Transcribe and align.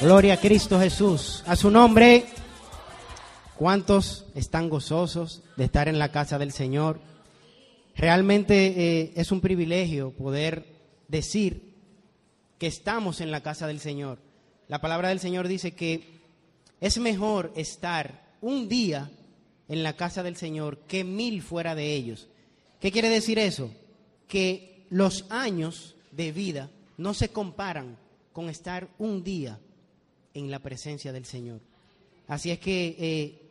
Gloria 0.00 0.32
a 0.32 0.40
Cristo 0.40 0.80
Jesús. 0.80 1.44
A 1.46 1.56
su 1.56 1.70
nombre, 1.70 2.24
¿cuántos 3.58 4.24
están 4.34 4.70
gozosos 4.70 5.42
de 5.58 5.64
estar 5.64 5.88
en 5.88 5.98
la 5.98 6.10
casa 6.10 6.38
del 6.38 6.52
Señor? 6.52 6.98
Realmente 7.94 8.68
eh, 8.68 9.12
es 9.14 9.30
un 9.30 9.42
privilegio 9.42 10.12
poder 10.12 10.64
decir 11.08 11.74
que 12.58 12.66
estamos 12.66 13.20
en 13.20 13.30
la 13.30 13.42
casa 13.42 13.66
del 13.66 13.78
Señor. 13.78 14.20
La 14.68 14.80
palabra 14.80 15.10
del 15.10 15.20
Señor 15.20 15.48
dice 15.48 15.72
que 15.72 16.22
es 16.80 16.96
mejor 16.96 17.52
estar 17.54 18.24
un 18.40 18.70
día 18.70 19.10
en 19.68 19.82
la 19.82 19.96
casa 19.96 20.22
del 20.22 20.36
Señor 20.36 20.78
que 20.88 21.04
mil 21.04 21.42
fuera 21.42 21.74
de 21.74 21.92
ellos. 21.92 22.26
¿Qué 22.80 22.90
quiere 22.90 23.10
decir 23.10 23.38
eso? 23.38 23.70
Que 24.28 24.86
los 24.88 25.26
años 25.28 25.94
de 26.10 26.32
vida 26.32 26.70
no 26.96 27.12
se 27.12 27.28
comparan 27.28 27.98
con 28.32 28.48
estar 28.48 28.88
un 28.96 29.22
día 29.22 29.58
en 30.40 30.50
la 30.50 30.58
presencia 30.58 31.12
del 31.12 31.24
Señor. 31.24 31.60
Así 32.26 32.50
es 32.50 32.58
que 32.58 32.96
eh, 32.98 33.42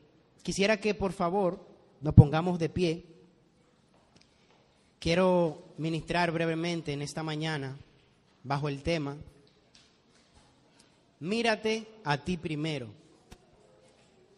quisiera 0.44 0.80
que 0.80 0.94
por 0.94 1.14
favor 1.14 1.66
nos 2.02 2.14
pongamos 2.14 2.60
de 2.60 2.70
pie. 2.70 3.06
Quiero 5.00 5.74
ministrar 5.78 6.32
brevemente 6.32 6.92
en 6.92 7.02
esta 7.02 7.24
mañana 7.24 7.78
bajo 8.44 8.70
el 8.70 8.84
tema, 8.84 9.18
mírate 11.20 11.88
a 12.04 12.18
ti 12.18 12.38
primero, 12.38 12.88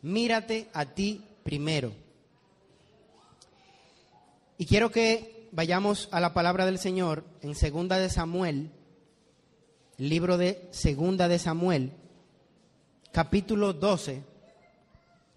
mírate 0.01 0.67
a 0.73 0.85
ti 0.85 1.23
primero. 1.43 1.93
Y 4.57 4.65
quiero 4.65 4.91
que 4.91 5.49
vayamos 5.51 6.09
a 6.11 6.19
la 6.19 6.33
palabra 6.33 6.65
del 6.65 6.77
Señor 6.77 7.23
en 7.41 7.55
Segunda 7.55 7.97
de 7.97 8.09
Samuel, 8.09 8.71
libro 9.97 10.37
de 10.37 10.67
Segunda 10.71 11.27
de 11.27 11.39
Samuel, 11.39 11.93
capítulo 13.11 13.73
12. 13.73 14.23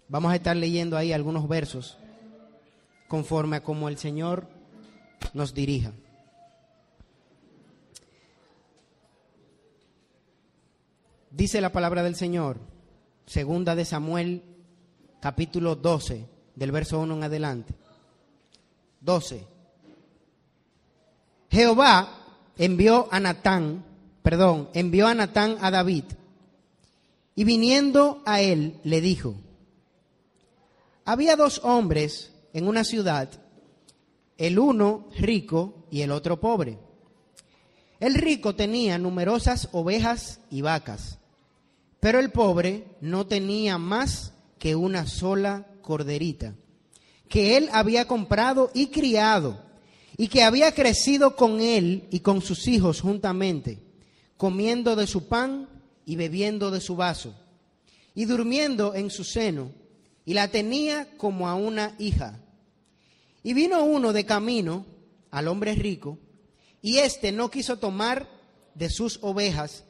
Vamos 0.07 0.31
a 0.31 0.35
estar 0.35 0.55
leyendo 0.55 0.97
ahí 0.97 1.13
algunos 1.13 1.47
versos 1.47 1.97
conforme 3.07 3.57
a 3.57 3.63
como 3.63 3.89
el 3.89 3.97
Señor 3.97 4.47
nos 5.33 5.53
dirija. 5.53 5.91
Dice 11.31 11.59
la 11.59 11.71
palabra 11.71 12.01
del 12.01 12.15
Señor, 12.15 12.59
segunda 13.25 13.75
de 13.75 13.83
Samuel, 13.83 14.41
capítulo 15.19 15.75
12, 15.75 16.25
del 16.55 16.71
verso 16.71 16.99
1 16.99 17.13
en 17.13 17.23
adelante. 17.23 17.73
12. 19.01 19.45
Jehová 21.51 22.09
envió 22.57 23.09
a 23.11 23.19
Natán, 23.19 23.83
perdón, 24.23 24.69
envió 24.73 25.07
a 25.07 25.13
Natán 25.13 25.57
a 25.59 25.71
David, 25.71 26.05
y 27.35 27.43
viniendo 27.43 28.23
a 28.25 28.41
él 28.41 28.79
le 28.83 29.01
dijo, 29.01 29.35
había 31.03 31.35
dos 31.35 31.61
hombres 31.63 32.31
en 32.53 32.67
una 32.67 32.83
ciudad, 32.83 33.29
el 34.37 34.57
uno 34.57 35.07
rico 35.17 35.85
y 35.91 36.01
el 36.01 36.11
otro 36.11 36.39
pobre. 36.39 36.79
El 37.99 38.15
rico 38.15 38.55
tenía 38.55 38.97
numerosas 38.97 39.69
ovejas 39.71 40.39
y 40.49 40.61
vacas, 40.61 41.19
pero 41.99 42.19
el 42.19 42.31
pobre 42.31 42.95
no 43.01 43.27
tenía 43.27 43.77
más 43.77 44.33
que 44.57 44.75
una 44.75 45.05
sola 45.05 45.67
corderita, 45.81 46.55
que 47.27 47.57
él 47.57 47.69
había 47.71 48.07
comprado 48.07 48.71
y 48.73 48.87
criado, 48.87 49.63
y 50.17 50.27
que 50.27 50.43
había 50.43 50.73
crecido 50.73 51.35
con 51.35 51.59
él 51.59 52.07
y 52.09 52.21
con 52.21 52.41
sus 52.41 52.67
hijos 52.67 53.01
juntamente, 53.01 53.79
comiendo 54.37 54.95
de 54.95 55.07
su 55.07 55.27
pan 55.27 55.69
y 56.05 56.15
bebiendo 56.15 56.71
de 56.71 56.81
su 56.81 56.95
vaso, 56.95 57.35
y 58.13 58.25
durmiendo 58.25 58.93
en 58.95 59.09
su 59.09 59.23
seno, 59.23 59.71
y 60.25 60.33
la 60.33 60.47
tenía 60.49 61.07
como 61.17 61.47
a 61.47 61.55
una 61.55 61.95
hija. 61.99 62.39
Y 63.43 63.53
vino 63.53 63.83
uno 63.83 64.13
de 64.13 64.25
camino 64.25 64.85
al 65.31 65.47
hombre 65.47 65.75
rico, 65.75 66.17
y 66.81 66.97
éste 66.97 67.31
no 67.31 67.49
quiso 67.49 67.77
tomar 67.77 68.29
de 68.73 68.89
sus 68.89 69.19
ovejas 69.21 69.83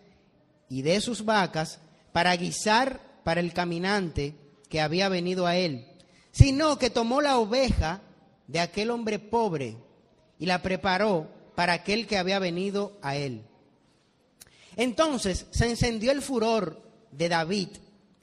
y 0.70 0.82
de 0.82 1.02
sus 1.02 1.26
vacas 1.26 1.80
para 2.12 2.36
guisar 2.36 3.02
para 3.24 3.42
el 3.42 3.54
caminante 3.54 4.36
que 4.70 4.82
había 4.82 5.10
venido 5.10 5.46
a 5.48 5.58
él, 5.58 5.88
sino 6.32 6.78
que 6.78 6.90
tomó 6.90 7.22
la 7.22 7.38
oveja 7.38 8.02
de 8.48 8.60
aquel 8.60 8.92
hombre 8.92 9.20
pobre 9.20 9.78
y 10.40 10.46
la 10.46 10.62
preparó 10.62 11.30
para 11.56 11.74
aquel 11.74 12.08
que 12.08 12.18
había 12.18 12.40
venido 12.40 12.98
a 13.02 13.16
él. 13.16 13.44
Entonces 14.76 15.46
se 15.52 15.70
encendió 15.70 16.12
el 16.12 16.22
furor 16.22 16.82
de 17.12 17.30
David 17.30 17.70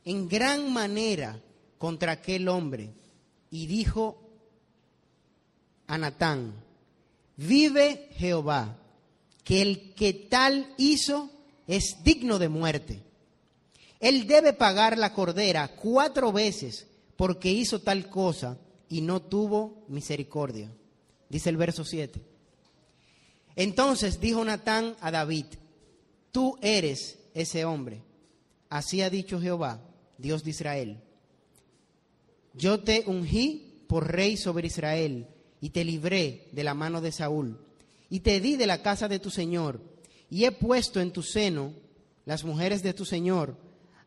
en 0.05 0.29
gran 0.29 0.73
manera 0.73 1.41
contra 1.79 2.13
aquel 2.13 2.49
hombre 2.49 2.91
y 3.51 3.67
dijo 3.67 4.19
a 5.87 5.99
Natán, 5.99 6.55
vive 7.37 8.09
Jehová, 8.17 8.79
que 9.45 9.61
el 9.61 9.95
que 9.95 10.13
tal 10.13 10.73
hizo 10.77 11.31
es 11.67 12.03
digno 12.05 12.39
de 12.39 12.49
muerte. 12.49 13.03
Él 13.99 14.27
debe 14.27 14.53
pagar 14.53 14.99
la 14.99 15.13
cordera 15.13 15.69
cuatro 15.69 16.33
veces 16.33 16.87
porque 17.17 17.51
hizo 17.51 17.81
tal 17.81 18.09
cosa 18.09 18.59
y 18.89 19.01
no 19.01 19.21
tuvo 19.21 19.85
misericordia. 19.89 20.71
Dice 21.29 21.51
el 21.51 21.57
verso 21.57 21.85
7. 21.85 22.21
Entonces 23.57 24.21
dijo 24.21 24.45
Natán 24.45 24.97
a 25.01 25.11
David, 25.11 25.47
tú 26.33 26.59
eres 26.61 27.19
ese 27.35 27.65
hombre. 27.65 28.03
Así 28.69 29.03
ha 29.03 29.11
dicho 29.11 29.41
Jehová, 29.41 29.81
Dios 30.19 30.43
de 30.43 30.51
Israel. 30.51 31.01
Yo 32.55 32.81
te 32.81 33.05
ungí 33.07 33.85
por 33.87 34.11
rey 34.11 34.37
sobre 34.37 34.67
Israel 34.67 35.29
y 35.61 35.71
te 35.71 35.85
libré 35.85 36.49
de 36.53 36.65
la 36.65 36.75
mano 36.75 37.01
de 37.01 37.13
Saúl 37.13 37.59
y 38.11 38.21
te 38.21 38.41
di 38.41 38.57
de 38.57 38.67
la 38.67 38.83
casa 38.83 39.09
de 39.09 39.19
tu 39.19 39.31
Señor 39.31 39.81
y 40.29 40.45
he 40.45 40.53
puesto 40.53 41.01
en 41.01 41.13
tu 41.13 41.23
seno 41.23 41.73
las 42.25 42.45
mujeres 42.45 42.83
de 42.83 42.95
tu 42.95 43.05
Señor, 43.05 43.57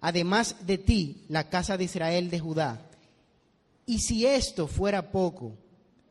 además 0.02 0.66
de 0.66 0.78
ti 0.78 1.26
la 1.28 1.50
casa 1.50 1.78
de 1.78 1.84
Israel 1.84 2.30
de 2.30 2.40
Judá. 2.40 2.90
Y 3.86 4.00
si 4.00 4.26
esto 4.26 4.68
fuera 4.68 5.12
poco, 5.12 5.54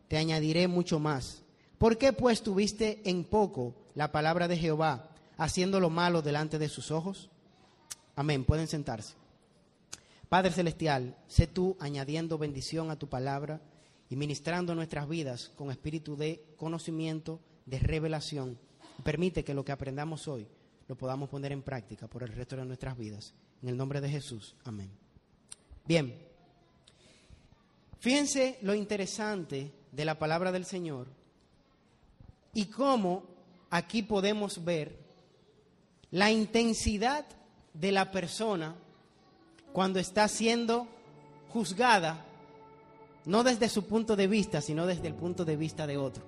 te 0.08 0.16
añadiré 0.16 0.68
mucho 0.68 0.98
más. 1.00 1.42
¿Por 1.78 1.98
qué 1.98 2.12
pues 2.12 2.42
tuviste 2.42 3.00
en 3.04 3.24
poco 3.24 3.74
la 3.94 4.12
palabra 4.12 4.46
de 4.48 4.56
Jehová, 4.56 5.13
haciendo 5.36 5.80
lo 5.80 5.90
malo 5.90 6.22
delante 6.22 6.58
de 6.58 6.68
sus 6.68 6.90
ojos? 6.90 7.30
Amén. 8.16 8.44
Pueden 8.44 8.68
sentarse. 8.68 9.14
Padre 10.28 10.52
Celestial, 10.52 11.16
sé 11.28 11.46
tú 11.46 11.76
añadiendo 11.80 12.38
bendición 12.38 12.90
a 12.90 12.98
tu 12.98 13.08
palabra 13.08 13.60
y 14.08 14.16
ministrando 14.16 14.74
nuestras 14.74 15.08
vidas 15.08 15.52
con 15.56 15.70
espíritu 15.70 16.16
de 16.16 16.44
conocimiento, 16.56 17.40
de 17.66 17.78
revelación. 17.78 18.58
Permite 19.02 19.44
que 19.44 19.54
lo 19.54 19.64
que 19.64 19.72
aprendamos 19.72 20.28
hoy 20.28 20.46
lo 20.88 20.96
podamos 20.96 21.28
poner 21.28 21.52
en 21.52 21.62
práctica 21.62 22.08
por 22.08 22.22
el 22.22 22.28
resto 22.28 22.56
de 22.56 22.64
nuestras 22.64 22.96
vidas. 22.96 23.34
En 23.62 23.68
el 23.68 23.76
nombre 23.76 24.00
de 24.00 24.08
Jesús. 24.08 24.54
Amén. 24.64 24.90
Bien. 25.86 26.14
Fíjense 27.98 28.58
lo 28.62 28.74
interesante 28.74 29.72
de 29.90 30.04
la 30.04 30.18
palabra 30.18 30.52
del 30.52 30.64
Señor 30.66 31.08
y 32.52 32.66
cómo 32.66 33.24
aquí 33.70 34.02
podemos 34.02 34.62
ver 34.64 35.03
la 36.14 36.30
intensidad 36.30 37.26
de 37.72 37.90
la 37.90 38.12
persona 38.12 38.76
cuando 39.72 39.98
está 39.98 40.28
siendo 40.28 40.86
juzgada, 41.48 42.24
no 43.24 43.42
desde 43.42 43.68
su 43.68 43.88
punto 43.88 44.14
de 44.14 44.28
vista, 44.28 44.60
sino 44.60 44.86
desde 44.86 45.08
el 45.08 45.14
punto 45.14 45.44
de 45.44 45.56
vista 45.56 45.88
de 45.88 45.96
otro. 45.96 46.22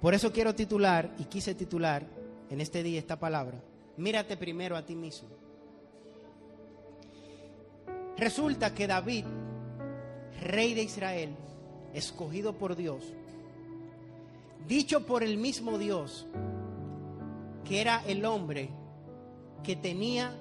Por 0.00 0.14
eso 0.14 0.32
quiero 0.32 0.54
titular, 0.54 1.14
y 1.18 1.24
quise 1.24 1.54
titular 1.54 2.06
en 2.48 2.62
este 2.62 2.82
día 2.82 2.98
esta 2.98 3.20
palabra, 3.20 3.60
mírate 3.98 4.38
primero 4.38 4.78
a 4.78 4.86
ti 4.86 4.96
mismo. 4.96 5.28
Resulta 8.16 8.74
que 8.74 8.86
David, 8.86 9.26
rey 10.40 10.72
de 10.72 10.84
Israel, 10.84 11.36
escogido 11.92 12.56
por 12.56 12.76
Dios, 12.76 13.04
dicho 14.66 15.04
por 15.04 15.22
el 15.22 15.36
mismo 15.36 15.76
Dios, 15.76 16.26
que 17.70 17.80
era 17.80 18.02
el 18.04 18.24
hombre 18.24 18.68
que 19.62 19.76
tenía 19.76 20.34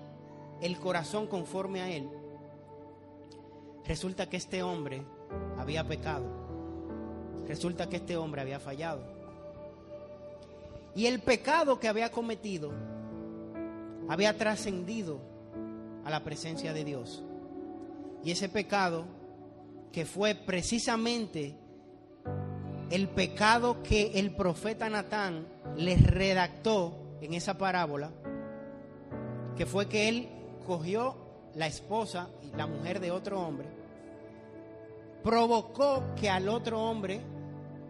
el 0.63 0.79
corazón 0.79 1.27
conforme 1.27 1.79
a 1.79 1.91
él, 1.91 2.09
resulta 3.85 4.27
que 4.27 4.37
este 4.37 4.63
hombre 4.63 5.03
había 5.59 5.87
pecado. 5.87 6.25
Resulta 7.47 7.87
que 7.87 7.97
este 7.97 8.17
hombre 8.17 8.41
había 8.41 8.59
fallado. 8.59 9.03
Y 10.95 11.05
el 11.05 11.19
pecado 11.19 11.79
que 11.79 11.87
había 11.87 12.11
cometido 12.11 12.71
había 14.07 14.35
trascendido 14.35 15.19
a 16.05 16.09
la 16.09 16.23
presencia 16.23 16.73
de 16.73 16.83
Dios. 16.83 17.23
Y 18.23 18.31
ese 18.31 18.49
pecado 18.49 19.05
que 19.91 20.07
fue 20.07 20.33
precisamente 20.33 21.55
el 22.89 23.07
pecado 23.07 23.83
que 23.83 24.13
el 24.15 24.31
profeta 24.31 24.89
Natán 24.89 25.45
le 25.77 25.95
redactó 25.95 27.05
en 27.21 27.33
esa 27.33 27.57
parábola, 27.57 28.11
que 29.55 29.65
fue 29.65 29.87
que 29.87 30.09
él 30.09 30.29
cogió 30.65 31.15
la 31.55 31.67
esposa 31.67 32.29
y 32.41 32.55
la 32.55 32.67
mujer 32.67 32.99
de 32.99 33.11
otro 33.11 33.41
hombre, 33.41 33.67
provocó 35.23 36.03
que 36.15 36.29
al 36.29 36.47
otro 36.47 36.81
hombre 36.81 37.21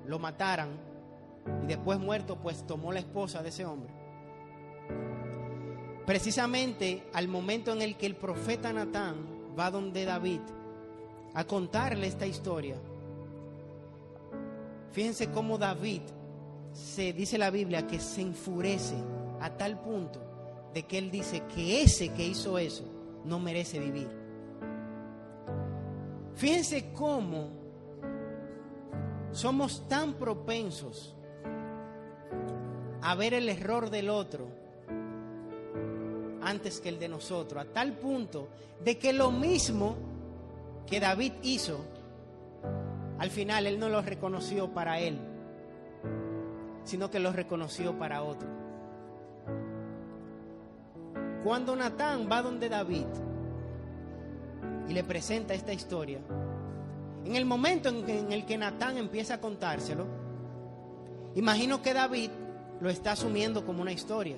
lo 0.05 0.17
mataran 0.17 0.69
y 1.63 1.67
después 1.67 1.99
muerto 1.99 2.37
pues 2.37 2.65
tomó 2.65 2.91
la 2.91 2.99
esposa 2.99 3.43
de 3.43 3.49
ese 3.49 3.65
hombre. 3.65 3.93
Precisamente 6.05 7.03
al 7.13 7.27
momento 7.27 7.71
en 7.71 7.81
el 7.81 7.95
que 7.95 8.07
el 8.07 8.15
profeta 8.15 8.73
Natán 8.73 9.27
va 9.57 9.69
donde 9.69 10.05
David 10.05 10.41
a 11.35 11.43
contarle 11.43 12.07
esta 12.07 12.25
historia, 12.25 12.77
fíjense 14.91 15.29
cómo 15.29 15.59
David 15.59 16.01
se 16.73 17.13
dice 17.13 17.37
la 17.37 17.51
Biblia 17.51 17.85
que 17.85 17.99
se 17.99 18.21
enfurece 18.21 18.95
a 19.41 19.49
tal 19.57 19.79
punto 19.79 20.19
de 20.73 20.83
que 20.83 20.97
él 20.97 21.11
dice 21.11 21.43
que 21.53 21.81
ese 21.81 22.09
que 22.09 22.25
hizo 22.25 22.57
eso 22.57 22.83
no 23.25 23.39
merece 23.39 23.79
vivir. 23.79 24.09
Fíjense 26.35 26.91
cómo 26.93 27.49
somos 29.31 29.87
tan 29.87 30.13
propensos 30.13 31.15
a 33.01 33.15
ver 33.15 33.33
el 33.33 33.49
error 33.49 33.89
del 33.89 34.09
otro 34.09 34.47
antes 36.41 36.79
que 36.79 36.89
el 36.89 36.99
de 36.99 37.09
nosotros, 37.09 37.61
a 37.61 37.73
tal 37.73 37.93
punto 37.93 38.47
de 38.83 38.97
que 38.97 39.13
lo 39.13 39.31
mismo 39.31 39.97
que 40.87 40.99
David 40.99 41.33
hizo, 41.43 41.85
al 43.19 43.29
final 43.29 43.67
él 43.67 43.79
no 43.79 43.89
lo 43.89 44.01
reconoció 44.01 44.73
para 44.73 44.99
él, 44.99 45.19
sino 46.83 47.11
que 47.11 47.19
lo 47.19 47.31
reconoció 47.31 47.97
para 47.99 48.23
otro. 48.23 48.58
Cuando 51.43 51.75
Natán 51.75 52.27
va 52.31 52.41
donde 52.41 52.67
David 52.69 53.05
y 54.87 54.93
le 54.93 55.03
presenta 55.03 55.53
esta 55.53 55.73
historia, 55.73 56.19
en 57.25 57.35
el 57.35 57.45
momento 57.45 57.89
en 57.89 58.31
el 58.31 58.45
que 58.45 58.57
Natán 58.57 58.97
empieza 58.97 59.35
a 59.35 59.41
contárselo, 59.41 60.05
imagino 61.35 61.81
que 61.81 61.93
David 61.93 62.31
lo 62.81 62.89
está 62.89 63.11
asumiendo 63.11 63.65
como 63.65 63.81
una 63.81 63.91
historia. 63.91 64.37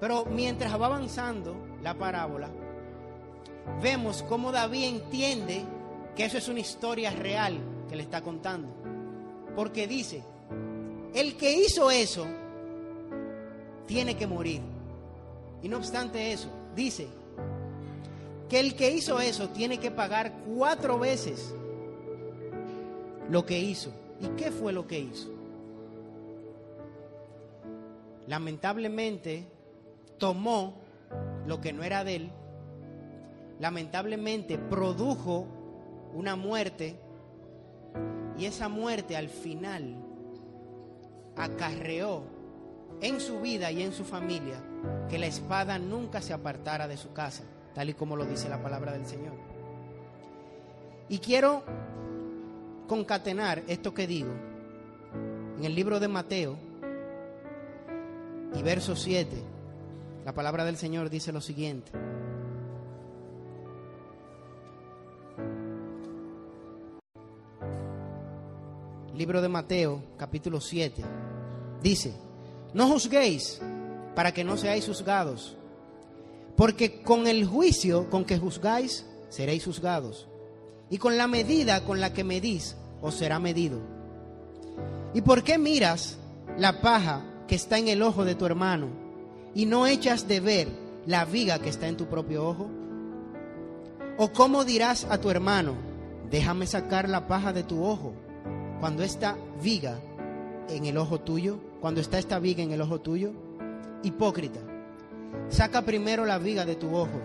Pero 0.00 0.24
mientras 0.26 0.72
va 0.80 0.86
avanzando 0.86 1.54
la 1.82 1.94
parábola, 1.94 2.48
vemos 3.80 4.22
cómo 4.24 4.50
David 4.52 4.84
entiende 4.84 5.64
que 6.16 6.24
eso 6.24 6.38
es 6.38 6.48
una 6.48 6.60
historia 6.60 7.10
real 7.10 7.58
que 7.88 7.96
le 7.96 8.02
está 8.02 8.20
contando. 8.20 8.68
Porque 9.54 9.86
dice, 9.86 10.22
el 11.14 11.36
que 11.36 11.52
hizo 11.52 11.90
eso 11.90 12.26
tiene 13.86 14.16
que 14.16 14.26
morir. 14.26 14.60
Y 15.62 15.68
no 15.68 15.76
obstante 15.76 16.32
eso, 16.32 16.48
dice 16.74 17.06
que 18.48 18.60
el 18.60 18.74
que 18.74 18.90
hizo 18.90 19.20
eso 19.20 19.48
tiene 19.48 19.78
que 19.78 19.90
pagar 19.90 20.32
cuatro 20.54 20.98
veces 20.98 21.54
lo 23.30 23.46
que 23.46 23.58
hizo. 23.58 23.92
¿Y 24.20 24.28
qué 24.36 24.50
fue 24.50 24.72
lo 24.72 24.86
que 24.86 25.00
hizo? 25.00 25.30
Lamentablemente 28.26 29.46
tomó 30.18 30.74
lo 31.46 31.60
que 31.60 31.72
no 31.72 31.82
era 31.82 32.04
de 32.04 32.16
él. 32.16 32.30
Lamentablemente 33.58 34.58
produjo 34.58 35.46
una 36.14 36.36
muerte 36.36 36.96
y 38.36 38.46
esa 38.46 38.68
muerte 38.68 39.16
al 39.16 39.28
final 39.28 39.96
acarreó 41.36 42.24
en 43.00 43.20
su 43.20 43.40
vida 43.40 43.70
y 43.70 43.82
en 43.82 43.92
su 43.92 44.04
familia 44.04 44.62
que 45.08 45.18
la 45.18 45.26
espada 45.26 45.78
nunca 45.78 46.20
se 46.20 46.32
apartara 46.32 46.88
de 46.88 46.96
su 46.96 47.12
casa, 47.12 47.44
tal 47.74 47.90
y 47.90 47.94
como 47.94 48.16
lo 48.16 48.24
dice 48.24 48.48
la 48.48 48.62
palabra 48.62 48.92
del 48.92 49.06
Señor. 49.06 49.34
Y 51.08 51.18
quiero 51.18 51.62
concatenar 52.88 53.62
esto 53.68 53.94
que 53.94 54.06
digo 54.06 54.32
en 55.58 55.64
el 55.64 55.74
libro 55.74 56.00
de 56.00 56.08
Mateo 56.08 56.56
y 58.54 58.62
verso 58.62 58.96
7. 58.96 59.28
La 60.24 60.32
palabra 60.32 60.64
del 60.64 60.76
Señor 60.76 61.10
dice 61.10 61.32
lo 61.32 61.40
siguiente. 61.40 61.90
Libro 69.14 69.42
de 69.42 69.48
Mateo, 69.48 70.02
capítulo 70.16 70.60
7. 70.60 71.04
Dice, 71.82 72.14
no 72.74 72.88
juzguéis 72.88 73.60
para 74.14 74.32
que 74.32 74.44
no 74.44 74.56
seáis 74.56 74.86
juzgados, 74.86 75.56
porque 76.56 77.02
con 77.02 77.26
el 77.26 77.46
juicio 77.46 78.08
con 78.10 78.24
que 78.24 78.38
juzgáis, 78.38 79.06
seréis 79.28 79.64
juzgados, 79.64 80.28
y 80.90 80.98
con 80.98 81.16
la 81.16 81.26
medida 81.26 81.84
con 81.84 82.00
la 82.00 82.12
que 82.12 82.24
medís, 82.24 82.76
os 83.00 83.14
será 83.14 83.38
medido. 83.38 83.80
¿Y 85.14 85.22
por 85.22 85.42
qué 85.42 85.58
miras 85.58 86.18
la 86.58 86.80
paja 86.80 87.24
que 87.48 87.54
está 87.54 87.78
en 87.78 87.88
el 87.88 88.02
ojo 88.02 88.24
de 88.24 88.34
tu 88.34 88.46
hermano 88.46 88.88
y 89.54 89.66
no 89.66 89.86
echas 89.86 90.28
de 90.28 90.40
ver 90.40 90.68
la 91.06 91.24
viga 91.24 91.58
que 91.58 91.68
está 91.68 91.88
en 91.88 91.96
tu 91.96 92.06
propio 92.06 92.46
ojo? 92.46 92.70
¿O 94.18 94.32
cómo 94.32 94.64
dirás 94.64 95.06
a 95.10 95.18
tu 95.18 95.30
hermano, 95.30 95.74
déjame 96.30 96.66
sacar 96.66 97.08
la 97.08 97.26
paja 97.26 97.52
de 97.52 97.62
tu 97.62 97.84
ojo, 97.84 98.14
cuando 98.80 99.02
esta 99.02 99.36
viga 99.62 99.98
en 100.68 100.86
el 100.86 100.96
ojo 100.96 101.20
tuyo, 101.20 101.58
cuando 101.82 102.00
está 102.00 102.20
esta 102.20 102.38
viga 102.38 102.62
en 102.62 102.70
el 102.70 102.80
ojo 102.80 103.00
tuyo? 103.00 103.32
Hipócrita, 104.04 104.60
saca 105.48 105.82
primero 105.82 106.24
la 106.24 106.38
viga 106.38 106.64
de 106.64 106.76
tu 106.76 106.94
ojo 106.94 107.20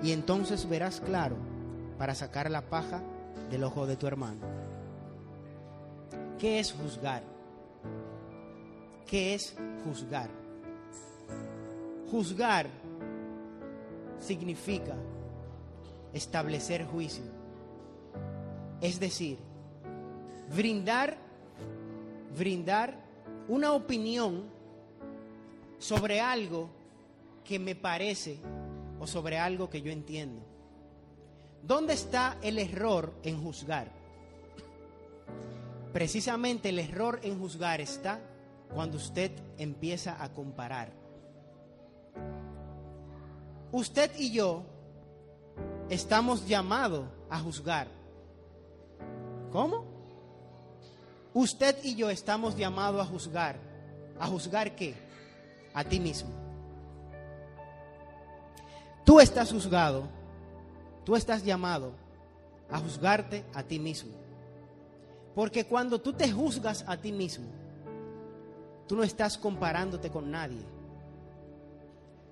y 0.00 0.12
entonces 0.12 0.68
verás 0.68 1.00
claro 1.00 1.36
para 1.98 2.14
sacar 2.14 2.48
la 2.48 2.62
paja 2.62 3.02
del 3.50 3.64
ojo 3.64 3.84
de 3.84 3.96
tu 3.96 4.06
hermano. 4.06 4.40
¿Qué 6.38 6.60
es 6.60 6.72
juzgar? 6.72 7.24
¿Qué 9.06 9.34
es 9.34 9.56
juzgar? 9.84 10.30
Juzgar 12.08 12.68
significa 14.20 14.94
establecer 16.12 16.86
juicio. 16.86 17.24
Es 18.80 19.00
decir, 19.00 19.38
brindar 20.54 21.26
brindar 22.38 23.05
una 23.48 23.72
opinión 23.72 24.44
sobre 25.78 26.20
algo 26.20 26.68
que 27.44 27.58
me 27.58 27.74
parece 27.74 28.38
o 28.98 29.06
sobre 29.06 29.38
algo 29.38 29.70
que 29.70 29.82
yo 29.82 29.92
entiendo. 29.92 30.42
¿Dónde 31.62 31.94
está 31.94 32.38
el 32.42 32.58
error 32.58 33.12
en 33.22 33.42
juzgar? 33.42 33.90
Precisamente 35.92 36.68
el 36.68 36.78
error 36.78 37.20
en 37.22 37.38
juzgar 37.38 37.80
está 37.80 38.20
cuando 38.74 38.96
usted 38.96 39.30
empieza 39.58 40.22
a 40.22 40.32
comparar. 40.32 40.92
Usted 43.72 44.10
y 44.18 44.32
yo 44.32 44.62
estamos 45.88 46.46
llamados 46.46 47.06
a 47.30 47.38
juzgar. 47.40 47.88
¿Cómo? 49.52 49.95
Usted 51.36 51.76
y 51.82 51.94
yo 51.94 52.08
estamos 52.08 52.56
llamados 52.56 52.98
a 52.98 53.04
juzgar. 53.04 53.58
¿A 54.18 54.26
juzgar 54.26 54.74
qué? 54.74 54.94
A 55.74 55.84
ti 55.84 56.00
mismo. 56.00 56.30
Tú 59.04 59.20
estás 59.20 59.52
juzgado, 59.52 60.08
tú 61.04 61.14
estás 61.14 61.44
llamado 61.44 61.92
a 62.70 62.78
juzgarte 62.78 63.44
a 63.52 63.62
ti 63.62 63.78
mismo. 63.78 64.12
Porque 65.34 65.66
cuando 65.66 66.00
tú 66.00 66.14
te 66.14 66.32
juzgas 66.32 66.86
a 66.88 66.96
ti 66.96 67.12
mismo, 67.12 67.48
tú 68.88 68.96
no 68.96 69.02
estás 69.02 69.36
comparándote 69.36 70.08
con 70.08 70.30
nadie. 70.30 70.64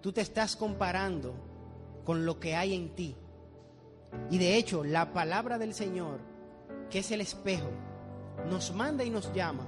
Tú 0.01 0.13
te 0.13 0.23
estás 0.23 0.57
comparando 0.57 1.35
con 2.07 2.25
lo 2.25 2.41
que 2.41 2.57
hay 2.57 2.73
en 2.73 2.95
ti. 2.95 3.15
Y 4.31 4.39
de 4.39 4.57
hecho, 4.57 4.83
la 4.83 5.13
palabra 5.13 5.59
del 5.59 5.75
Señor, 5.75 6.21
que 6.89 7.01
es 7.01 7.11
el 7.11 7.21
espejo, 7.21 7.69
nos 8.49 8.73
manda 8.75 9.05
y 9.05 9.11
nos 9.11 9.33
llama 9.33 9.65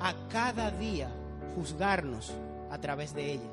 a 0.00 0.14
cada 0.28 0.70
día 0.70 1.10
juzgarnos 1.54 2.32
a 2.70 2.78
través 2.78 3.14
de 3.14 3.32
ella. 3.32 3.50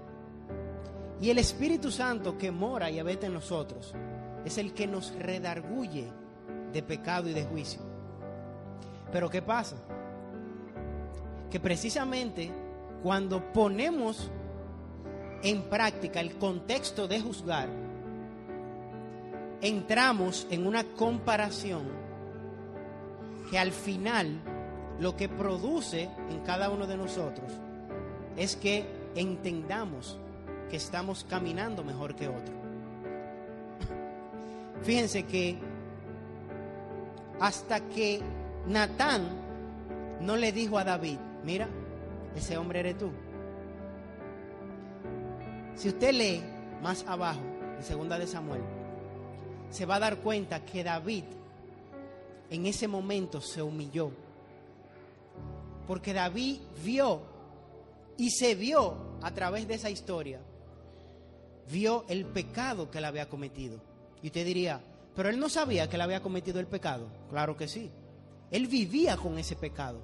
Y 1.22 1.30
el 1.30 1.38
Espíritu 1.38 1.92
Santo 1.92 2.38
que 2.38 2.52
mora 2.52 2.92
y 2.92 3.00
habita 3.00 3.28
en 3.28 3.34
nosotros 3.34 3.94
es 4.44 4.58
el 4.58 4.74
que 4.74 4.88
nos 4.88 5.14
redarguye 5.16 6.12
de 6.74 6.84
pecado 6.84 7.30
y 7.30 7.34
de 7.34 7.46
juicio. 7.46 7.82
Pero 9.12 9.30
¿qué 9.30 9.42
pasa? 9.42 9.78
Que 11.50 11.60
precisamente 11.60 12.52
cuando 13.02 13.54
ponemos 13.54 14.30
en 15.44 15.62
práctica 15.64 16.20
el 16.20 16.38
contexto 16.38 17.08
de 17.08 17.22
juzgar, 17.22 17.70
entramos 19.62 20.48
en 20.50 20.68
una 20.68 20.84
comparación 20.84 22.03
que 23.54 23.60
al 23.60 23.72
final 23.72 24.40
lo 25.00 25.16
que 25.16 25.30
produce 25.30 26.10
en 26.32 26.40
cada 26.40 26.72
uno 26.72 26.88
de 26.88 26.98
nosotros 26.98 27.52
es 28.36 28.56
que 28.56 28.84
entendamos 29.14 30.18
que 30.72 30.78
estamos 30.78 31.24
caminando 31.24 31.84
mejor 31.84 32.16
que 32.16 32.30
otro. 32.30 32.56
Fíjense 34.82 35.26
que 35.26 35.60
hasta 37.40 37.80
que 37.90 38.22
Natán 38.66 39.22
no 40.20 40.36
le 40.36 40.52
dijo 40.52 40.80
a 40.80 40.84
David, 40.84 41.20
mira, 41.44 41.68
ese 42.36 42.58
hombre 42.58 42.80
eres 42.80 42.98
tú. 42.98 43.12
Si 45.76 45.90
usted 45.90 46.12
lee 46.12 46.42
más 46.82 47.06
abajo, 47.08 47.42
en 47.78 47.84
segunda 47.84 48.18
de 48.18 48.26
Samuel, 48.26 48.64
se 49.70 49.86
va 49.86 49.98
a 49.98 50.00
dar 50.00 50.18
cuenta 50.18 50.66
que 50.66 50.84
David 50.84 51.26
en 52.50 52.66
ese 52.66 52.88
momento 52.88 53.42
se 53.42 53.62
humilló. 53.62 54.12
Porque 55.88 56.14
David 56.14 56.60
vio 56.84 57.22
y 58.18 58.30
se 58.30 58.56
vio 58.56 59.18
a 59.22 59.32
través 59.34 59.68
de 59.68 59.76
esa 59.76 59.90
historia, 59.90 60.40
vio 61.72 62.06
el 62.08 62.26
pecado 62.26 62.90
que 62.90 63.00
él 63.00 63.06
había 63.06 63.30
cometido. 63.30 63.80
Y 64.22 64.28
usted 64.28 64.46
diría, 64.46 64.82
pero 65.16 65.30
él 65.30 65.40
no 65.40 65.50
sabía 65.50 65.90
que 65.90 65.96
él 65.96 66.02
había 66.02 66.22
cometido 66.22 66.60
el 66.60 66.68
pecado. 66.68 67.08
Claro 67.30 67.58
que 67.58 67.68
sí. 67.68 67.92
Él 68.52 68.68
vivía 68.68 69.18
con 69.18 69.38
ese 69.38 69.56
pecado. 69.56 70.00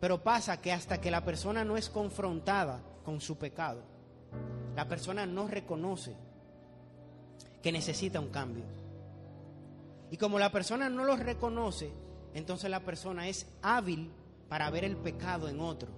Pero 0.00 0.22
pasa 0.22 0.60
que 0.60 0.72
hasta 0.72 1.00
que 1.00 1.10
la 1.10 1.24
persona 1.24 1.64
no 1.64 1.76
es 1.76 1.88
confrontada 1.88 2.82
con 3.04 3.20
su 3.20 3.36
pecado, 3.36 3.82
la 4.76 4.86
persona 4.86 5.24
no 5.24 5.48
reconoce 5.48 6.14
que 7.62 7.72
necesita 7.72 8.20
un 8.20 8.28
cambio. 8.28 8.64
Y 10.14 10.16
como 10.16 10.38
la 10.38 10.52
persona 10.52 10.88
no 10.88 11.04
lo 11.04 11.16
reconoce, 11.16 11.90
entonces 12.34 12.70
la 12.70 12.78
persona 12.78 13.26
es 13.26 13.48
hábil 13.62 14.12
para 14.48 14.70
ver 14.70 14.84
el 14.84 14.96
pecado 14.96 15.48
en 15.48 15.58
otro. 15.58 15.88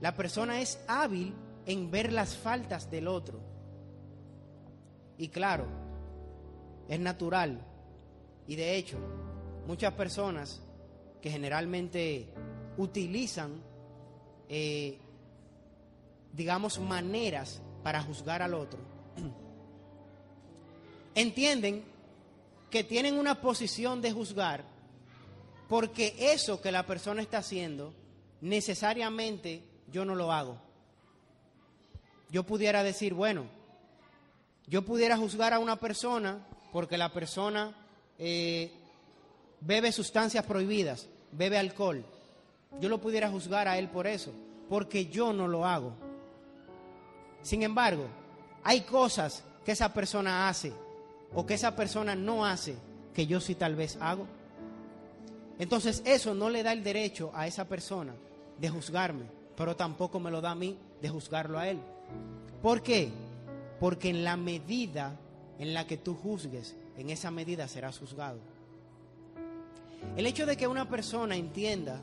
La 0.00 0.16
persona 0.16 0.60
es 0.60 0.82
hábil 0.88 1.32
en 1.64 1.92
ver 1.92 2.12
las 2.12 2.36
faltas 2.36 2.90
del 2.90 3.06
otro. 3.06 3.38
Y 5.16 5.28
claro, 5.28 5.68
es 6.88 6.98
natural. 6.98 7.64
Y 8.48 8.56
de 8.56 8.74
hecho, 8.74 8.98
muchas 9.68 9.92
personas 9.92 10.60
que 11.22 11.30
generalmente 11.30 12.34
utilizan, 12.78 13.62
eh, 14.48 14.98
digamos, 16.32 16.80
maneras 16.80 17.62
para 17.84 18.02
juzgar 18.02 18.42
al 18.42 18.54
otro, 18.54 18.80
entienden 21.14 21.84
que 22.70 22.84
tienen 22.84 23.18
una 23.18 23.40
posición 23.40 24.00
de 24.00 24.12
juzgar 24.12 24.64
porque 25.68 26.14
eso 26.18 26.60
que 26.60 26.72
la 26.72 26.86
persona 26.86 27.22
está 27.22 27.38
haciendo, 27.38 27.94
necesariamente 28.40 29.62
yo 29.90 30.04
no 30.04 30.14
lo 30.14 30.32
hago. 30.32 30.58
Yo 32.30 32.44
pudiera 32.44 32.82
decir, 32.82 33.14
bueno, 33.14 33.46
yo 34.66 34.82
pudiera 34.82 35.16
juzgar 35.16 35.52
a 35.52 35.58
una 35.58 35.76
persona 35.76 36.46
porque 36.72 36.98
la 36.98 37.12
persona 37.12 37.74
eh, 38.18 38.72
bebe 39.60 39.92
sustancias 39.92 40.44
prohibidas, 40.44 41.08
bebe 41.32 41.58
alcohol. 41.58 42.04
Yo 42.80 42.88
lo 42.88 43.00
pudiera 43.00 43.30
juzgar 43.30 43.68
a 43.68 43.78
él 43.78 43.88
por 43.88 44.06
eso, 44.06 44.32
porque 44.68 45.06
yo 45.06 45.32
no 45.32 45.48
lo 45.48 45.64
hago. 45.64 45.92
Sin 47.42 47.62
embargo, 47.62 48.08
hay 48.62 48.82
cosas 48.82 49.44
que 49.64 49.72
esa 49.72 49.92
persona 49.94 50.48
hace 50.48 50.72
o 51.34 51.44
que 51.46 51.54
esa 51.54 51.74
persona 51.74 52.14
no 52.14 52.46
hace 52.46 52.76
que 53.12 53.26
yo 53.26 53.40
sí 53.40 53.54
tal 53.54 53.74
vez 53.74 53.98
hago. 54.00 54.26
Entonces 55.58 56.02
eso 56.04 56.34
no 56.34 56.50
le 56.50 56.62
da 56.62 56.72
el 56.72 56.82
derecho 56.82 57.30
a 57.34 57.46
esa 57.46 57.66
persona 57.66 58.14
de 58.58 58.68
juzgarme, 58.68 59.24
pero 59.56 59.76
tampoco 59.76 60.18
me 60.18 60.30
lo 60.30 60.40
da 60.40 60.52
a 60.52 60.56
mí 60.56 60.78
de 61.00 61.08
juzgarlo 61.08 61.58
a 61.58 61.68
él. 61.68 61.78
¿Por 62.62 62.82
qué? 62.82 63.10
Porque 63.78 64.10
en 64.10 64.24
la 64.24 64.36
medida 64.36 65.18
en 65.58 65.74
la 65.74 65.86
que 65.86 65.96
tú 65.96 66.14
juzgues, 66.14 66.74
en 66.96 67.10
esa 67.10 67.30
medida 67.30 67.68
serás 67.68 67.98
juzgado. 67.98 68.38
El 70.16 70.26
hecho 70.26 70.46
de 70.46 70.56
que 70.56 70.66
una 70.66 70.88
persona 70.88 71.36
entienda 71.36 72.00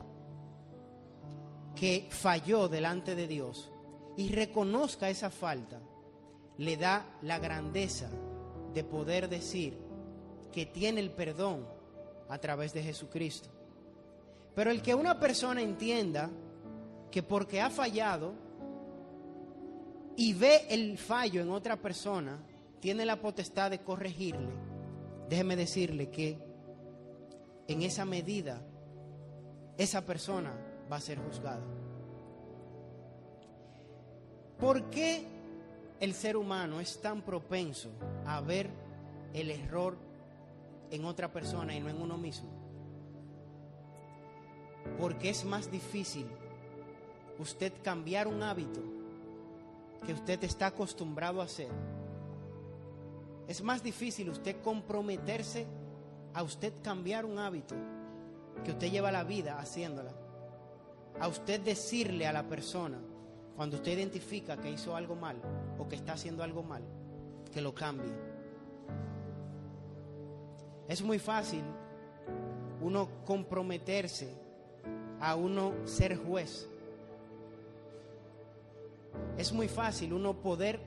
que 1.76 2.08
falló 2.10 2.68
delante 2.68 3.16
de 3.16 3.28
Dios 3.28 3.70
y 4.18 4.30
reconozca 4.30 5.10
esa 5.10 5.30
falta, 5.30 5.80
le 6.58 6.78
da 6.78 7.06
la 7.22 7.40
grandeza 7.40 8.10
de 8.74 8.84
poder 8.84 9.30
decir 9.30 9.78
que 10.52 10.66
tiene 10.66 11.02
el 11.02 11.12
perdón 11.12 11.66
a 12.30 12.38
través 12.38 12.74
de 12.74 12.84
Jesucristo. 12.84 13.50
Pero 14.56 14.72
el 14.72 14.82
que 14.82 14.96
una 14.96 15.20
persona 15.20 15.62
entienda 15.62 16.30
que 17.10 17.24
porque 17.24 17.62
ha 17.62 17.70
fallado 17.70 18.34
y 20.16 20.34
ve 20.34 20.66
el 20.70 20.98
fallo 20.98 21.42
en 21.42 21.50
otra 21.50 21.78
persona, 21.78 22.40
tiene 22.80 23.06
la 23.06 23.22
potestad 23.22 23.72
de 23.72 23.80
corregirle, 23.80 24.50
déjeme 25.30 25.56
decirle 25.56 26.10
que 26.10 26.38
en 27.68 27.82
esa 27.84 28.06
medida 28.06 28.62
esa 29.78 30.06
persona 30.06 30.54
va 30.92 30.98
a 30.98 31.02
ser 31.02 31.20
juzgada. 31.20 31.64
¿Por 34.60 34.90
qué 34.90 35.26
el 36.00 36.14
ser 36.14 36.38
humano 36.38 36.80
es 36.80 37.00
tan 37.02 37.22
propenso 37.22 37.90
a 38.26 38.42
ver 38.42 38.70
el 39.34 39.52
error 39.52 39.98
en 40.90 41.06
otra 41.06 41.32
persona 41.32 41.76
y 41.76 41.80
no 41.80 41.90
en 41.90 42.02
uno 42.02 42.18
mismo? 42.18 42.50
Porque 45.00 45.30
es 45.30 45.46
más 45.46 45.72
difícil 45.72 46.28
usted 47.40 47.74
cambiar 47.84 48.28
un 48.28 48.44
hábito 48.44 48.82
que 50.06 50.14
usted 50.14 50.44
está 50.44 50.68
acostumbrado 50.68 51.42
a 51.42 51.46
hacer. 51.46 51.70
Es 53.48 53.62
más 53.62 53.84
difícil 53.84 54.30
usted 54.30 54.62
comprometerse 54.62 55.66
a 56.34 56.44
usted 56.44 56.74
cambiar 56.82 57.26
un 57.26 57.40
hábito 57.40 57.76
que 58.64 58.72
usted 58.72 58.92
lleva 58.92 59.12
la 59.12 59.24
vida 59.24 59.60
haciéndola. 59.60 60.14
A 61.20 61.28
usted 61.28 61.60
decirle 61.62 62.26
a 62.26 62.34
la 62.34 62.48
persona, 62.48 63.00
cuando 63.56 63.76
usted 63.78 63.94
identifica 63.94 64.58
que 64.58 64.72
hizo 64.72 64.96
algo 64.96 65.16
mal 65.16 65.42
o 65.78 65.88
que 65.88 65.96
está 65.96 66.14
haciendo 66.14 66.44
algo 66.44 66.64
mal, 66.64 66.84
que 67.52 67.62
lo 67.62 67.74
cambie. 67.74 68.14
Es 70.88 71.02
muy 71.02 71.20
fácil 71.20 71.64
uno 72.82 73.08
comprometerse 73.26 74.34
a 75.20 75.36
uno 75.36 75.74
ser 75.86 76.18
juez. 76.18 76.68
Es 79.38 79.54
muy 79.54 79.68
fácil 79.68 80.14
uno 80.14 80.34
poder 80.42 80.82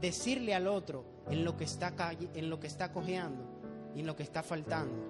decirle 0.00 0.54
al 0.54 0.66
otro 0.66 1.04
en 1.30 1.44
lo 1.44 1.56
que 1.56 1.64
está 1.64 1.92
en 2.34 2.50
lo 2.50 2.60
que 2.60 2.66
está 2.66 2.92
cojeando 2.92 3.42
y 3.94 4.00
en 4.00 4.06
lo 4.06 4.14
que 4.14 4.22
está 4.22 4.42
faltando, 4.42 5.02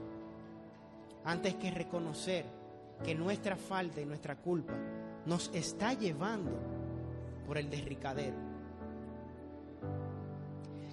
antes 1.24 1.54
que 1.56 1.70
reconocer 1.70 2.44
que 3.04 3.14
nuestra 3.14 3.56
falta 3.56 4.00
y 4.00 4.06
nuestra 4.06 4.36
culpa 4.36 4.74
nos 5.26 5.50
está 5.54 5.92
llevando 5.92 6.52
por 7.46 7.58
el 7.58 7.70
desricadero. 7.70 8.47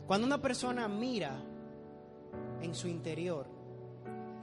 Cuando 0.08 0.28
una 0.28 0.42
persona 0.42 0.88
mira 0.88 1.32
en 2.62 2.76
su 2.76 2.88
interior 2.88 3.48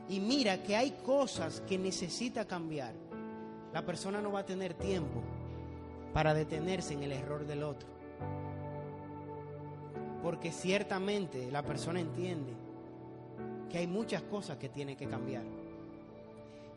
y 0.09 0.19
mira 0.19 0.63
que 0.63 0.75
hay 0.75 0.91
cosas 1.05 1.61
que 1.61 1.79
necesita 1.79 2.45
cambiar, 2.47 2.95
la 3.73 3.87
persona 3.87 4.21
no 4.21 4.33
va 4.33 4.41
a 4.41 4.47
tener 4.47 4.75
tiempo 4.75 5.23
para 6.13 6.35
detenerse 6.35 6.95
en 6.95 7.05
el 7.05 7.13
error 7.13 7.47
del 7.47 7.63
otro. 7.63 7.89
Porque 10.23 10.51
ciertamente 10.53 11.51
la 11.51 11.63
persona 11.63 12.01
entiende 12.01 12.53
que 13.71 13.79
hay 13.79 13.87
muchas 13.87 14.23
cosas 14.23 14.59
que 14.59 14.69
tiene 14.69 14.97
que 14.97 15.07
cambiar. 15.07 15.45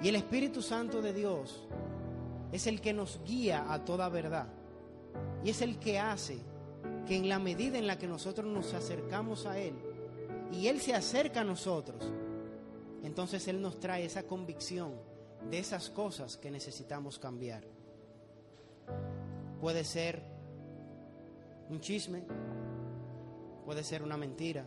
Y 0.02 0.10
el 0.10 0.16
Espíritu 0.16 0.62
Santo 0.62 1.02
de 1.02 1.14
Dios 1.14 1.68
es 2.52 2.68
el 2.68 2.82
que 2.82 2.94
nos 2.94 3.20
guía 3.26 3.66
a 3.72 3.84
toda 3.84 4.10
verdad. 4.10 4.48
Y 5.44 5.50
es 5.50 5.62
el 5.62 5.78
que 5.80 6.00
hace 6.00 6.38
que 7.08 7.16
en 7.16 7.30
la 7.30 7.40
medida 7.40 7.78
en 7.78 7.88
la 7.88 7.98
que 7.98 8.08
nosotros 8.08 8.52
nos 8.52 8.74
acercamos 8.74 9.46
a 9.46 9.58
Él 9.60 9.76
y 10.52 10.68
Él 10.68 10.80
se 10.80 10.94
acerca 10.94 11.42
a 11.42 11.44
nosotros, 11.44 12.12
entonces 13.04 13.48
Él 13.48 13.62
nos 13.62 13.80
trae 13.80 14.06
esa 14.06 14.24
convicción 14.24 14.94
de 15.50 15.60
esas 15.60 15.90
cosas 15.90 16.38
que 16.38 16.50
necesitamos 16.50 17.20
cambiar. 17.20 17.64
Puede 19.62 19.84
ser 19.84 20.24
un 21.70 21.80
chisme, 21.80 22.24
puede 23.66 23.84
ser 23.84 24.04
una 24.04 24.18
mentira, 24.18 24.66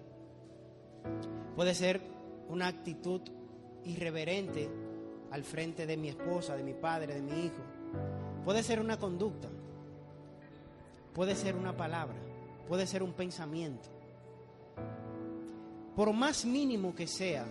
puede 1.57 1.75
ser 1.75 2.01
una 2.49 2.69
actitud 2.69 3.21
irreverente 3.85 4.69
al 5.31 5.45
frente 5.45 5.87
de 5.87 5.97
mi 5.97 6.09
esposa, 6.09 6.57
de 6.57 6.63
mi 6.63 6.75
padre, 6.75 7.15
de 7.15 7.23
mi 7.23 7.45
hijo, 7.45 7.63
puede 8.45 8.63
ser 8.63 8.81
una 8.81 8.99
conducta, 8.99 9.49
puede 11.15 11.35
ser 11.35 11.55
una 11.55 11.77
palabra, 11.77 12.17
puede 12.69 12.87
ser 12.87 13.03
un 13.03 13.15
pensamiento. 13.15 13.89
Por 15.97 16.13
más 16.13 16.45
mínimo 16.45 16.95
que 16.95 17.07
sea 17.07 17.47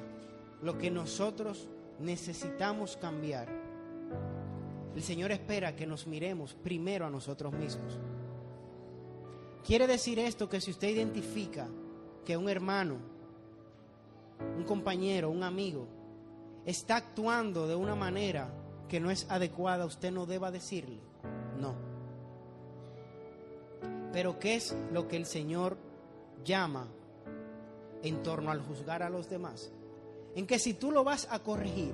lo 0.62 0.78
que 0.78 0.92
nosotros 0.92 1.68
necesitamos 2.00 2.96
cambiar, 2.98 3.50
el 4.96 5.04
Señor 5.04 5.32
espera 5.32 5.76
que 5.76 5.86
nos 5.86 6.08
miremos 6.08 6.54
primero 6.54 7.06
a 7.06 7.10
nosotros 7.10 7.54
mismos. 7.54 8.00
Quiere 9.66 9.86
decir 9.86 10.20
esto 10.20 10.48
que 10.48 10.62
si 10.62 10.72
usted 10.72 10.90
identifica 10.90 11.68
que 12.24 12.38
un 12.38 12.48
hermano, 12.48 12.98
un 14.56 14.64
compañero, 14.64 15.30
un 15.30 15.44
amigo, 15.44 15.88
está 16.66 16.98
actuando 16.98 17.68
de 17.68 17.76
una 17.76 17.96
manera 17.96 18.50
que 18.88 19.00
no 19.00 19.12
es 19.12 19.30
adecuada, 19.30 19.86
usted 19.86 20.12
no 20.12 20.26
deba 20.26 20.52
decirle, 20.52 21.00
no. 21.60 21.87
Pero 24.18 24.40
¿qué 24.40 24.56
es 24.56 24.76
lo 24.92 25.08
que 25.08 25.16
el 25.16 25.28
Señor 25.28 25.78
llama 26.44 26.88
en 28.02 28.24
torno 28.24 28.50
al 28.50 28.60
juzgar 28.62 29.04
a 29.04 29.12
los 29.12 29.30
demás? 29.30 29.72
En 30.34 30.48
que 30.48 30.58
si 30.58 30.74
tú 30.74 30.92
lo 30.92 31.04
vas 31.04 31.28
a 31.30 31.38
corregir, 31.38 31.94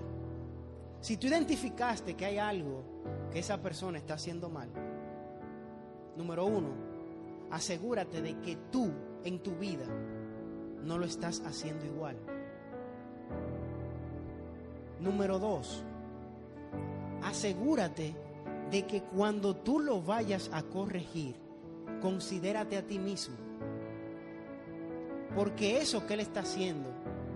si 1.01 1.17
tú 1.17 1.27
identificaste 1.27 2.15
que 2.15 2.25
hay 2.25 2.37
algo 2.37 2.81
que 3.29 3.39
esa 3.39 3.61
persona 3.61 3.97
está 3.97 4.13
haciendo 4.13 4.47
mal, 4.47 4.69
número 6.15 6.45
uno, 6.45 6.69
asegúrate 7.51 8.21
de 8.21 8.39
que 8.39 8.55
tú 8.71 8.89
en 9.25 9.39
tu 9.39 9.57
vida 9.57 9.85
no 10.81 10.97
lo 10.97 11.05
estás 11.05 11.41
haciendo 11.45 11.85
igual. 11.85 12.15
Número 15.01 15.39
dos, 15.39 15.83
asegúrate 17.21 18.15
de 18.71 18.87
que 18.87 19.01
cuando 19.03 19.57
tú 19.57 19.81
lo 19.81 20.01
vayas 20.01 20.49
a 20.53 20.63
corregir, 20.63 21.42
considérate 22.03 22.77
a 22.77 22.85
ti 22.85 22.99
mismo. 22.99 23.37
Porque 25.33 25.77
eso 25.77 26.05
que 26.05 26.15
él 26.15 26.19
está 26.19 26.41
haciendo, 26.41 26.89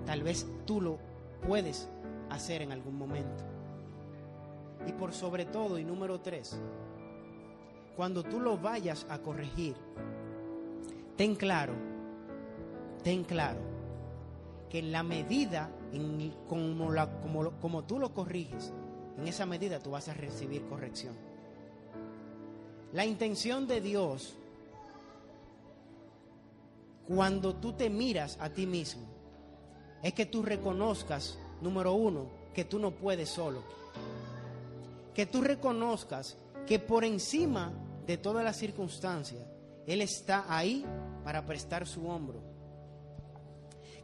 tal 0.05 0.23
vez 0.23 0.45
tú 0.65 0.81
lo 0.81 0.99
puedes 1.47 1.89
hacer 2.29 2.61
en 2.61 2.73
algún 2.73 2.97
momento. 2.97 3.45
Y 4.85 4.91
por 4.91 5.13
sobre 5.13 5.45
todo, 5.45 5.79
y 5.79 5.85
número 5.85 6.19
tres, 6.19 6.59
cuando 7.95 8.23
tú 8.23 8.41
lo 8.41 8.57
vayas 8.57 9.07
a 9.09 9.19
corregir, 9.19 9.75
ten 11.15 11.35
claro, 11.35 11.73
ten 13.03 13.23
claro, 13.23 13.61
que 14.69 14.79
en 14.79 14.91
la 14.91 15.01
medida 15.01 15.71
en 15.93 16.33
como, 16.49 16.91
la, 16.91 17.21
como, 17.21 17.51
como 17.61 17.85
tú 17.85 17.99
lo 17.99 18.13
corriges, 18.13 18.73
en 19.17 19.29
esa 19.29 19.45
medida 19.45 19.79
tú 19.79 19.91
vas 19.91 20.09
a 20.09 20.13
recibir 20.13 20.65
corrección. 20.65 21.15
La 22.93 23.05
intención 23.05 23.65
de 23.65 23.81
Dios, 23.81 24.36
cuando 27.07 27.55
tú 27.55 27.73
te 27.73 27.89
miras 27.89 28.37
a 28.39 28.49
ti 28.49 28.65
mismo, 28.65 29.07
es 30.03 30.13
que 30.13 30.25
tú 30.25 30.43
reconozcas, 30.43 31.39
número 31.61 31.93
uno, 31.93 32.27
que 32.53 32.65
tú 32.65 32.79
no 32.79 32.91
puedes 32.91 33.29
solo. 33.29 33.63
Que 35.13 35.25
tú 35.25 35.41
reconozcas 35.41 36.37
que 36.65 36.79
por 36.79 37.05
encima 37.05 37.71
de 38.05 38.17
todas 38.17 38.43
las 38.43 38.57
circunstancias, 38.57 39.41
Él 39.85 40.01
está 40.01 40.45
ahí 40.47 40.85
para 41.23 41.45
prestar 41.45 41.87
su 41.87 42.07
hombro. 42.07 42.41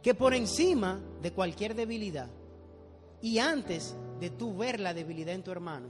Que 0.02 0.14
por 0.14 0.34
encima 0.34 1.00
de 1.22 1.32
cualquier 1.32 1.74
debilidad 1.74 2.28
y 3.20 3.38
antes 3.38 3.96
de 4.20 4.30
tú 4.30 4.56
ver 4.56 4.80
la 4.80 4.92
debilidad 4.92 5.34
en 5.34 5.42
tu 5.42 5.50
hermano, 5.50 5.88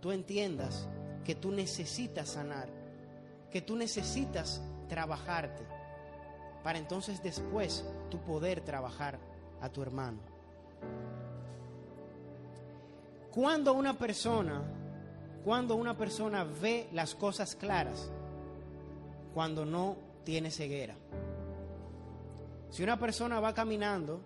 tú 0.00 0.10
entiendas 0.10 0.88
que 1.24 1.34
tú 1.34 1.50
necesitas 1.50 2.30
sanar, 2.30 2.68
que 3.50 3.60
tú 3.60 3.76
necesitas 3.76 4.62
trabajarte, 4.88 5.66
para 6.62 6.78
entonces 6.78 7.22
después 7.22 7.84
tú 8.10 8.18
poder 8.18 8.60
trabajar 8.60 9.18
a 9.60 9.68
tu 9.68 9.82
hermano. 9.82 10.18
Cuando 13.30 13.72
una 13.72 13.98
persona 13.98 14.62
cuando 15.44 15.74
una 15.74 15.96
persona 15.96 16.44
ve 16.44 16.88
las 16.92 17.14
cosas 17.14 17.56
claras, 17.56 18.10
cuando 19.34 19.64
no 19.64 19.96
tiene 20.24 20.50
ceguera. 20.50 20.94
Si 22.70 22.82
una 22.82 22.98
persona 22.98 23.40
va 23.40 23.52
caminando 23.52 24.20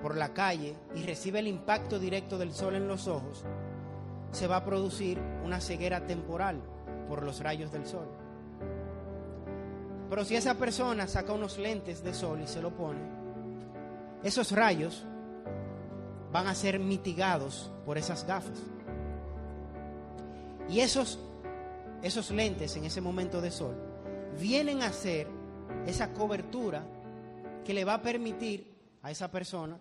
por 0.00 0.16
la 0.16 0.32
calle 0.32 0.76
y 0.94 1.02
recibe 1.02 1.40
el 1.40 1.48
impacto 1.48 1.98
directo 1.98 2.38
del 2.38 2.52
sol 2.52 2.76
en 2.76 2.86
los 2.86 3.08
ojos, 3.08 3.44
se 4.30 4.46
va 4.46 4.56
a 4.56 4.64
producir 4.64 5.18
una 5.44 5.60
ceguera 5.60 6.06
temporal 6.06 6.60
por 7.08 7.24
los 7.24 7.40
rayos 7.40 7.72
del 7.72 7.86
sol. 7.86 8.06
Pero 10.08 10.24
si 10.24 10.36
esa 10.36 10.54
persona 10.54 11.06
saca 11.06 11.32
unos 11.32 11.58
lentes 11.58 12.02
de 12.02 12.14
sol 12.14 12.40
y 12.42 12.46
se 12.46 12.62
lo 12.62 12.70
pone, 12.70 13.00
esos 14.22 14.52
rayos 14.52 15.04
van 16.32 16.46
a 16.46 16.54
ser 16.54 16.78
mitigados 16.78 17.70
por 17.84 17.98
esas 17.98 18.26
gafas. 18.26 18.58
Y 20.68 20.80
esos, 20.80 21.18
esos 22.02 22.30
lentes 22.30 22.76
en 22.76 22.84
ese 22.84 23.00
momento 23.00 23.40
de 23.40 23.50
sol 23.50 23.74
vienen 24.40 24.82
a 24.82 24.92
ser 24.92 25.26
esa 25.86 26.12
cobertura 26.12 26.82
que 27.64 27.74
le 27.74 27.84
va 27.84 27.94
a 27.94 28.02
permitir 28.02 28.74
a 29.02 29.10
esa 29.10 29.30
persona 29.30 29.78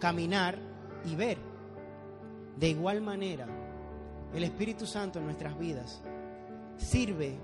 caminar 0.00 0.58
y 1.04 1.14
ver. 1.14 1.38
De 2.56 2.68
igual 2.68 3.00
manera, 3.00 3.46
el 4.34 4.44
Espíritu 4.44 4.86
Santo 4.86 5.18
en 5.18 5.26
nuestras 5.26 5.58
vidas 5.58 6.02
sirve 6.76 7.36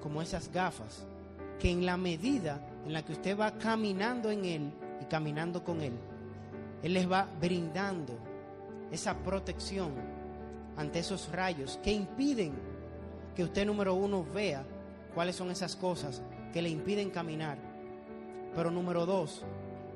como 0.00 0.20
esas 0.20 0.50
gafas 0.50 1.06
que 1.62 1.70
en 1.70 1.86
la 1.86 1.96
medida 1.96 2.60
en 2.84 2.92
la 2.92 3.04
que 3.04 3.12
usted 3.12 3.38
va 3.38 3.56
caminando 3.56 4.32
en 4.32 4.44
Él 4.44 4.72
y 5.00 5.04
caminando 5.04 5.62
con 5.62 5.80
Él, 5.80 5.92
Él 6.82 6.92
les 6.92 7.08
va 7.08 7.28
brindando 7.40 8.18
esa 8.90 9.16
protección 9.18 9.92
ante 10.76 10.98
esos 10.98 11.30
rayos 11.30 11.78
que 11.80 11.92
impiden 11.92 12.52
que 13.36 13.44
usted 13.44 13.64
número 13.64 13.94
uno 13.94 14.24
vea 14.24 14.64
cuáles 15.14 15.36
son 15.36 15.52
esas 15.52 15.76
cosas 15.76 16.20
que 16.52 16.60
le 16.60 16.68
impiden 16.68 17.10
caminar. 17.10 17.58
Pero 18.56 18.72
número 18.72 19.06
dos, 19.06 19.44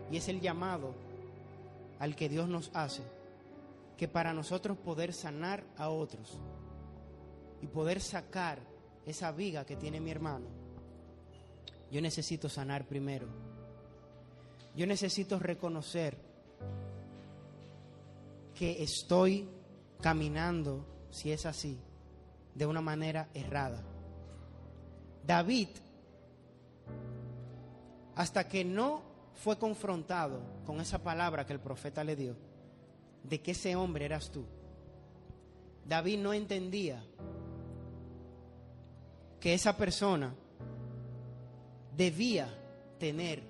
y 0.09 0.19
es 0.19 0.29
el 0.29 0.41
llamado 0.41 0.95
al 1.99 2.15
que 2.15 2.29
Dios 2.29 2.49
nos 2.49 2.71
hace, 2.75 3.03
que 3.97 4.07
para 4.07 4.33
nosotros 4.33 4.79
poder 4.79 5.13
sanar 5.13 5.65
a 5.77 5.89
otros 5.89 6.39
y 7.61 7.67
poder 7.67 8.01
sacar 8.01 8.61
esa 9.05 9.33
viga 9.33 9.67
que 9.67 9.75
tiene 9.75 10.01
mi 10.01 10.13
hermano, 10.13 10.66
yo 11.91 12.01
necesito 12.01 12.49
sanar 12.49 12.87
primero. 12.87 13.27
Yo 14.75 14.87
necesito 14.87 15.39
reconocer 15.39 16.19
que 18.55 18.83
estoy 18.83 19.49
caminando, 20.01 20.85
si 21.11 21.33
es 21.33 21.47
así, 21.47 21.79
de 22.55 22.67
una 22.67 22.81
manera 22.81 23.29
errada. 23.35 23.83
David, 25.27 25.69
hasta 28.15 28.49
que 28.49 28.65
no 28.65 29.03
fue 29.35 29.59
confrontado 29.59 30.41
con 30.65 30.81
esa 30.81 31.03
palabra 31.03 31.47
que 31.47 31.53
el 31.53 31.61
profeta 31.61 32.03
le 32.03 32.17
dio, 32.17 32.37
de 33.23 33.41
que 33.41 33.53
ese 33.53 33.77
hombre 33.77 34.05
eras 34.05 34.31
tú, 34.31 34.45
David 35.87 36.19
no 36.19 36.33
entendía 36.33 37.05
que 39.41 39.55
esa 39.55 39.77
persona 39.77 40.35
debía 41.97 42.49
tener 42.99 43.43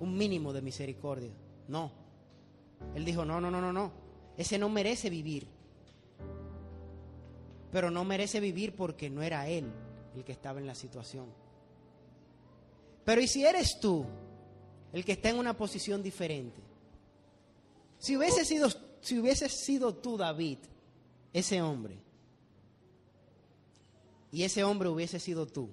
un 0.00 0.16
mínimo 0.16 0.52
de 0.52 0.62
misericordia. 0.62 1.32
No. 1.66 1.92
Él 2.94 3.04
dijo, 3.04 3.24
no, 3.24 3.40
no, 3.40 3.50
no, 3.50 3.60
no, 3.60 3.72
no. 3.72 3.92
Ese 4.36 4.58
no 4.58 4.68
merece 4.68 5.10
vivir. 5.10 5.46
Pero 7.70 7.90
no 7.90 8.04
merece 8.04 8.40
vivir 8.40 8.74
porque 8.74 9.10
no 9.10 9.22
era 9.22 9.48
él 9.48 9.70
el 10.14 10.24
que 10.24 10.32
estaba 10.32 10.58
en 10.58 10.66
la 10.66 10.74
situación. 10.74 11.26
Pero 13.04 13.20
¿y 13.20 13.26
si 13.26 13.44
eres 13.44 13.78
tú 13.80 14.04
el 14.92 15.04
que 15.04 15.12
está 15.12 15.30
en 15.30 15.38
una 15.38 15.56
posición 15.56 16.02
diferente? 16.02 16.60
Si 17.98 18.16
hubiese 18.16 18.44
sido, 18.44 18.68
si 19.00 19.20
sido 19.48 19.94
tú, 19.94 20.16
David, 20.16 20.58
ese 21.32 21.60
hombre, 21.60 21.98
y 24.30 24.44
ese 24.44 24.62
hombre 24.62 24.88
hubiese 24.88 25.18
sido 25.18 25.46
tú, 25.46 25.70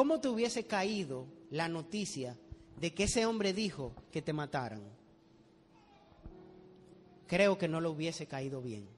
¿cómo 0.00 0.18
te 0.18 0.30
hubiese 0.30 0.64
caído 0.64 1.26
la 1.50 1.68
noticia 1.68 2.34
de 2.80 2.94
que 2.94 3.04
ese 3.04 3.26
hombre 3.26 3.52
dijo 3.52 3.92
que 4.10 4.22
te 4.22 4.32
mataran? 4.32 4.80
creo 7.26 7.58
que 7.58 7.68
no 7.68 7.82
lo 7.82 7.90
hubiese 7.90 8.24
caído 8.24 8.62
bien. 8.62 8.88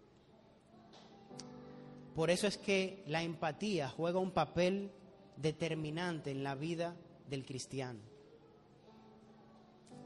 Por 2.14 2.30
eso 2.30 2.46
es 2.46 2.56
que 2.56 3.02
la 3.08 3.24
empatía 3.24 3.88
juega 3.88 4.20
un 4.20 4.30
papel 4.30 4.92
determinante 5.36 6.30
en 6.30 6.44
la 6.44 6.54
vida 6.54 6.94
del 7.28 7.44
cristiano, 7.44 7.98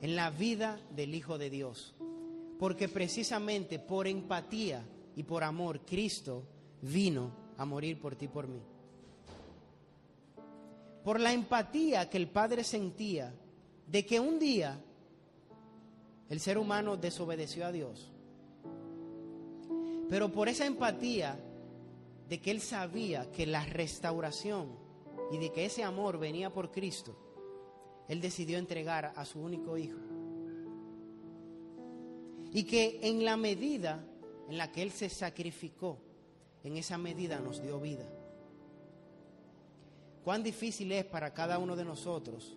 en 0.01 0.17
la 0.17 0.31
vida 0.31 0.81
del 0.93 1.15
Hijo 1.15 1.37
de 1.37 1.51
Dios. 1.51 1.95
Porque 2.59 2.89
precisamente 2.89 3.79
por 3.79 4.07
empatía 4.07 4.83
y 5.15 5.25
por 5.25 5.45
amor 5.45 5.83
Cristo 5.85 6.49
vino 6.81 7.31
a 7.59 7.67
morir 7.67 8.01
por 8.01 8.17
ti 8.17 8.29
por 8.29 8.49
mí. 8.49 8.63
Por 11.07 11.21
la 11.21 11.33
empatía 11.33 12.11
que 12.11 12.17
el 12.17 12.27
Padre 12.27 12.65
sentía 12.65 13.33
de 13.87 14.05
que 14.05 14.19
un 14.19 14.41
día 14.41 14.77
el 16.29 16.41
ser 16.41 16.59
humano 16.59 16.97
desobedeció 16.97 17.65
a 17.65 17.71
Dios 17.71 18.11
Pero 20.09 20.33
por 20.33 20.49
esa 20.49 20.67
empatía 20.67 21.39
de 22.29 22.41
que 22.41 22.51
él 22.51 22.61
sabía 22.61 23.31
que 23.31 23.47
la 23.47 23.65
restauración 23.65 24.67
y 25.31 25.39
de 25.39 25.53
que 25.53 25.67
ese 25.67 25.85
amor 25.85 26.19
venía 26.19 26.53
por 26.53 26.73
Cristo, 26.73 27.17
él 28.09 28.21
decidió 28.21 28.59
entregar 28.59 29.13
a 29.15 29.25
su 29.25 29.39
único 29.39 29.79
hijo. 29.79 30.01
Y 32.53 32.65
que 32.65 32.99
en 33.05 33.25
la 33.25 33.37
medida 33.37 34.05
en 34.49 34.59
la 34.59 34.73
que 34.73 34.83
él 34.83 34.91
se 34.91 35.09
sacrificó, 35.09 36.01
en 36.65 36.77
esa 36.77 36.99
medida 36.99 37.39
nos 37.39 37.63
dio 37.63 37.79
vida. 37.79 38.09
Cuán 40.27 40.43
difícil 40.43 40.91
es 40.91 41.05
para 41.05 41.33
cada 41.33 41.57
uno 41.57 41.77
de 41.77 41.85
nosotros 41.85 42.57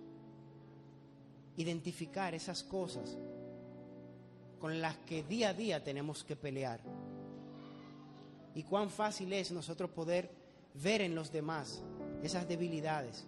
identificar 1.55 2.33
esas 2.33 2.63
cosas 2.63 3.15
con 4.59 4.81
las 4.81 4.97
que 4.97 5.21
día 5.21 5.49
a 5.49 5.53
día 5.53 5.83
tenemos 5.83 6.23
que 6.23 6.35
pelear. 6.35 6.79
Y 8.55 8.63
cuán 8.63 8.89
fácil 8.89 9.31
es 9.33 9.51
nosotros 9.51 9.91
poder 9.91 10.31
ver 10.73 11.01
en 11.01 11.13
los 11.13 11.31
demás 11.31 11.83
esas 12.23 12.47
debilidades 12.47 13.27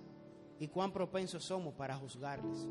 y 0.59 0.67
cuán 0.69 0.91
propensos 0.91 1.43
somos 1.43 1.75
para 1.75 1.95
juzgarles. 1.95 2.65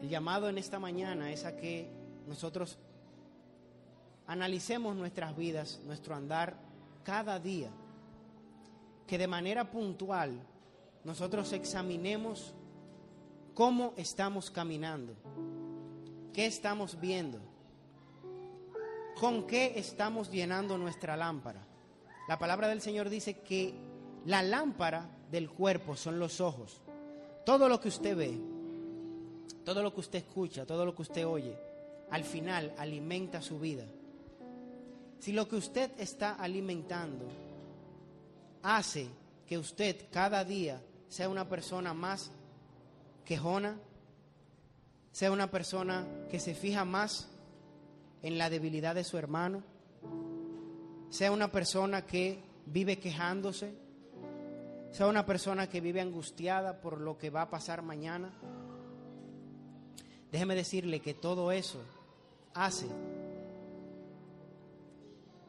El 0.00 0.08
llamado 0.08 0.48
en 0.48 0.58
esta 0.58 0.78
mañana 0.78 1.32
es 1.32 1.44
a 1.44 1.56
que 1.56 1.90
nosotros 2.28 2.78
analicemos 4.28 4.94
nuestras 4.94 5.36
vidas, 5.36 5.80
nuestro 5.84 6.14
andar 6.14 6.56
cada 7.02 7.40
día, 7.40 7.72
que 9.06 9.18
de 9.18 9.26
manera 9.26 9.70
puntual 9.70 10.40
nosotros 11.04 11.52
examinemos 11.52 12.54
cómo 13.54 13.94
estamos 13.96 14.50
caminando, 14.50 15.14
qué 16.32 16.46
estamos 16.46 17.00
viendo, 17.00 17.38
con 19.18 19.46
qué 19.46 19.78
estamos 19.78 20.30
llenando 20.30 20.76
nuestra 20.76 21.16
lámpara. 21.16 21.64
La 22.28 22.38
palabra 22.38 22.68
del 22.68 22.80
Señor 22.80 23.08
dice 23.08 23.38
que 23.40 23.72
la 24.24 24.42
lámpara 24.42 25.08
del 25.30 25.48
cuerpo 25.48 25.96
son 25.96 26.18
los 26.18 26.40
ojos. 26.40 26.82
Todo 27.44 27.68
lo 27.68 27.80
que 27.80 27.88
usted 27.88 28.16
ve, 28.16 28.36
todo 29.64 29.82
lo 29.82 29.94
que 29.94 30.00
usted 30.00 30.18
escucha, 30.18 30.66
todo 30.66 30.84
lo 30.84 30.94
que 30.94 31.02
usted 31.02 31.26
oye, 31.26 31.56
al 32.10 32.24
final 32.24 32.74
alimenta 32.76 33.40
su 33.40 33.60
vida. 33.60 33.84
Si 35.20 35.32
lo 35.32 35.48
que 35.48 35.56
usted 35.56 35.92
está 35.98 36.34
alimentando 36.34 37.45
hace 38.66 39.08
que 39.46 39.58
usted 39.58 40.08
cada 40.10 40.44
día 40.44 40.82
sea 41.08 41.28
una 41.28 41.48
persona 41.48 41.94
más 41.94 42.32
quejona, 43.24 43.78
sea 45.12 45.30
una 45.30 45.48
persona 45.52 46.04
que 46.28 46.40
se 46.40 46.52
fija 46.52 46.84
más 46.84 47.28
en 48.22 48.38
la 48.38 48.50
debilidad 48.50 48.96
de 48.96 49.04
su 49.04 49.18
hermano, 49.18 49.62
sea 51.10 51.30
una 51.30 51.52
persona 51.52 52.04
que 52.04 52.42
vive 52.66 52.98
quejándose, 52.98 53.72
sea 54.90 55.06
una 55.06 55.24
persona 55.24 55.68
que 55.68 55.80
vive 55.80 56.00
angustiada 56.00 56.80
por 56.80 57.00
lo 57.00 57.18
que 57.18 57.30
va 57.30 57.42
a 57.42 57.50
pasar 57.50 57.82
mañana. 57.82 58.32
Déjeme 60.32 60.56
decirle 60.56 61.00
que 61.00 61.14
todo 61.14 61.52
eso 61.52 61.80
hace 62.52 62.88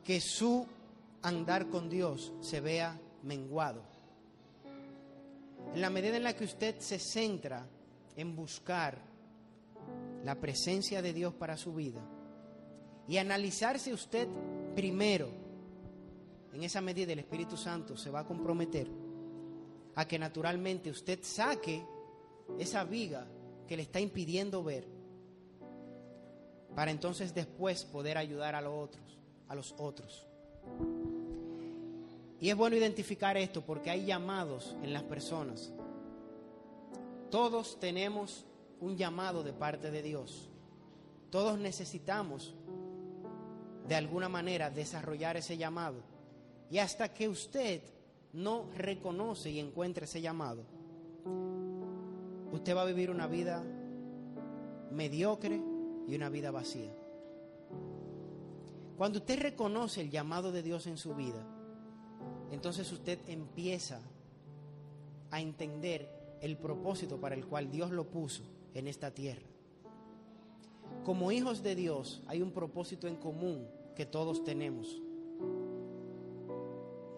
que 0.04 0.22
su 0.22 0.68
andar 1.24 1.68
con 1.70 1.90
Dios 1.90 2.32
se 2.42 2.62
vea 2.62 3.00
menguado. 3.28 3.82
En 5.74 5.82
la 5.82 5.90
medida 5.90 6.18
en 6.18 6.24
la 6.24 6.36
que 6.36 6.46
usted 6.46 6.80
se 6.80 6.98
centra 6.98 7.68
en 8.16 8.36
buscar 8.36 8.98
la 10.24 10.36
presencia 10.36 11.02
de 11.02 11.13
Dios 11.13 11.34
para 11.34 11.58
su 11.58 11.74
vida 11.76 12.02
y 13.08 13.18
analizarse 13.18 13.94
usted 13.94 14.28
primero, 14.76 15.30
en 16.54 16.63
esa 16.63 16.82
medida 16.82 17.13
el 17.13 17.20
Espíritu 17.20 17.58
Santo 17.58 17.96
se 17.98 18.10
va 18.10 18.22
a 18.22 18.26
comprometer 18.26 18.88
a 19.96 20.08
que 20.08 20.18
naturalmente 20.18 20.90
usted 20.90 21.20
saque 21.22 21.86
esa 22.58 22.84
viga 22.84 23.28
que 23.68 23.78
le 23.78 23.84
está 23.84 24.00
impidiendo 24.00 24.63
ver 24.63 24.88
para 26.76 26.92
entonces 26.92 27.34
después 27.34 27.86
poder 27.86 28.18
ayudar 28.18 28.56
a 28.56 28.62
los 28.62 28.74
otros 28.74 29.18
a 29.48 29.56
los 29.56 29.74
otros. 29.78 30.28
Y 32.39 32.50
es 32.50 32.56
bueno 32.56 32.76
identificar 32.76 33.36
esto 33.38 33.62
porque 33.62 33.89
hay 33.89 34.06
llamados 34.06 34.76
en 34.84 34.93
las 34.93 35.04
personas. 35.04 35.71
Todos 37.32 37.80
tenemos 37.80 38.45
un 38.80 38.95
llamado 38.95 39.43
de 39.43 39.54
parte 39.54 39.91
de 39.91 40.02
Dios. 40.02 40.50
Todos 41.30 41.58
necesitamos 41.58 42.56
de 43.88 43.95
alguna 43.95 44.30
manera 44.30 44.69
desarrollar 44.69 45.38
ese 45.38 45.58
llamado. 45.58 45.95
Y 46.69 46.78
hasta 46.78 47.13
que 47.13 47.28
usted 47.28 47.82
no 48.34 48.69
reconoce 48.76 49.50
y 49.50 49.60
encuentre 49.60 50.06
ese 50.06 50.21
llamado, 50.21 50.63
usted 52.52 52.76
va 52.76 52.84
a 52.84 52.86
vivir 52.86 53.10
una 53.10 53.28
vida 53.28 53.63
mediocre 54.91 55.60
y 56.08 56.15
una 56.15 56.30
vida 56.30 56.52
vacía. 56.52 56.91
Cuando 58.97 59.19
usted 59.19 59.39
reconoce 59.39 60.02
el 60.02 60.10
llamado 60.10 60.52
de 60.52 60.63
Dios 60.63 60.88
en 60.88 60.97
su 60.97 61.13
vida, 61.15 61.45
entonces 62.52 62.92
usted 62.92 63.20
empieza 63.28 64.02
a 65.32 65.42
entender 65.42 66.10
el 66.42 66.58
propósito 66.58 67.20
para 67.20 67.36
el 67.36 67.46
cual 67.46 67.72
Dios 67.72 67.92
lo 67.92 68.06
puso 68.06 68.44
en 68.74 68.88
esta 68.88 69.12
tierra. 69.12 69.46
Como 71.04 71.32
hijos 71.32 71.64
de 71.64 71.76
Dios 71.76 72.24
hay 72.28 72.42
un 72.42 72.52
propósito 72.52 73.08
en 73.08 73.16
común 73.16 73.68
que 73.96 74.06
todos 74.06 74.44
tenemos. 74.44 75.02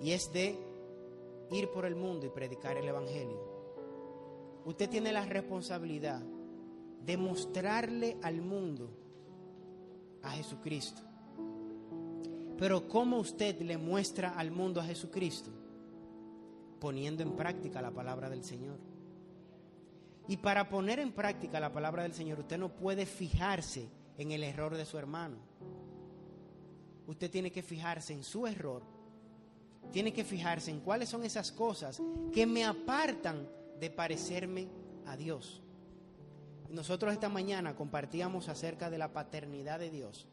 Y 0.02 0.12
es 0.12 0.32
de 0.32 0.58
ir 1.52 1.70
por 1.72 1.86
el 1.86 1.96
mundo 1.96 2.26
y 2.26 2.30
predicar 2.30 2.78
el 2.78 2.88
Evangelio. 2.88 3.50
Usted 4.66 4.90
tiene 4.90 5.12
la 5.12 5.26
responsabilidad 5.26 6.22
de 7.06 7.18
mostrarle 7.18 8.18
al 8.22 8.42
mundo 8.42 8.90
a 10.22 10.32
Jesucristo. 10.32 11.02
Pero 12.60 12.90
¿cómo 12.90 13.18
usted 13.20 13.62
le 13.62 13.78
muestra 13.78 14.38
al 14.38 14.52
mundo 14.52 14.82
a 14.82 14.84
Jesucristo? 14.84 15.50
Poniendo 16.82 17.24
en 17.24 17.32
práctica 17.38 17.82
la 17.82 17.92
palabra 17.92 18.30
del 18.30 18.44
Señor. 18.44 18.78
Y 20.28 20.38
para 20.38 20.70
poner 20.70 21.00
en 21.00 21.14
práctica 21.14 21.62
la 21.62 21.72
palabra 21.72 22.04
del 22.04 22.14
Señor, 22.14 22.40
usted 22.40 22.58
no 22.58 22.76
puede 22.76 23.06
fijarse 23.06 23.90
en 24.18 24.34
el 24.34 24.44
error 24.44 24.76
de 24.76 24.86
su 24.86 24.98
hermano. 24.98 25.38
Usted 27.08 27.32
tiene 27.32 27.50
que 27.50 27.64
fijarse 27.64 28.14
en 28.14 28.24
su 28.24 28.46
error. 28.46 28.84
Tiene 29.94 30.12
que 30.12 30.26
fijarse 30.26 30.70
en 30.70 30.82
cuáles 30.82 31.08
son 31.08 31.24
esas 31.24 31.54
cosas 31.54 32.02
que 32.34 32.46
me 32.46 32.66
apartan 32.66 33.48
de 33.80 33.90
parecerme 33.90 34.68
a 35.08 35.16
Dios. 35.16 35.64
Nosotros 36.70 37.14
esta 37.14 37.30
mañana 37.30 37.76
compartíamos 37.76 38.50
acerca 38.50 38.90
de 38.90 38.98
la 38.98 39.14
paternidad 39.14 39.80
de 39.80 39.90
Dios. 39.90 40.28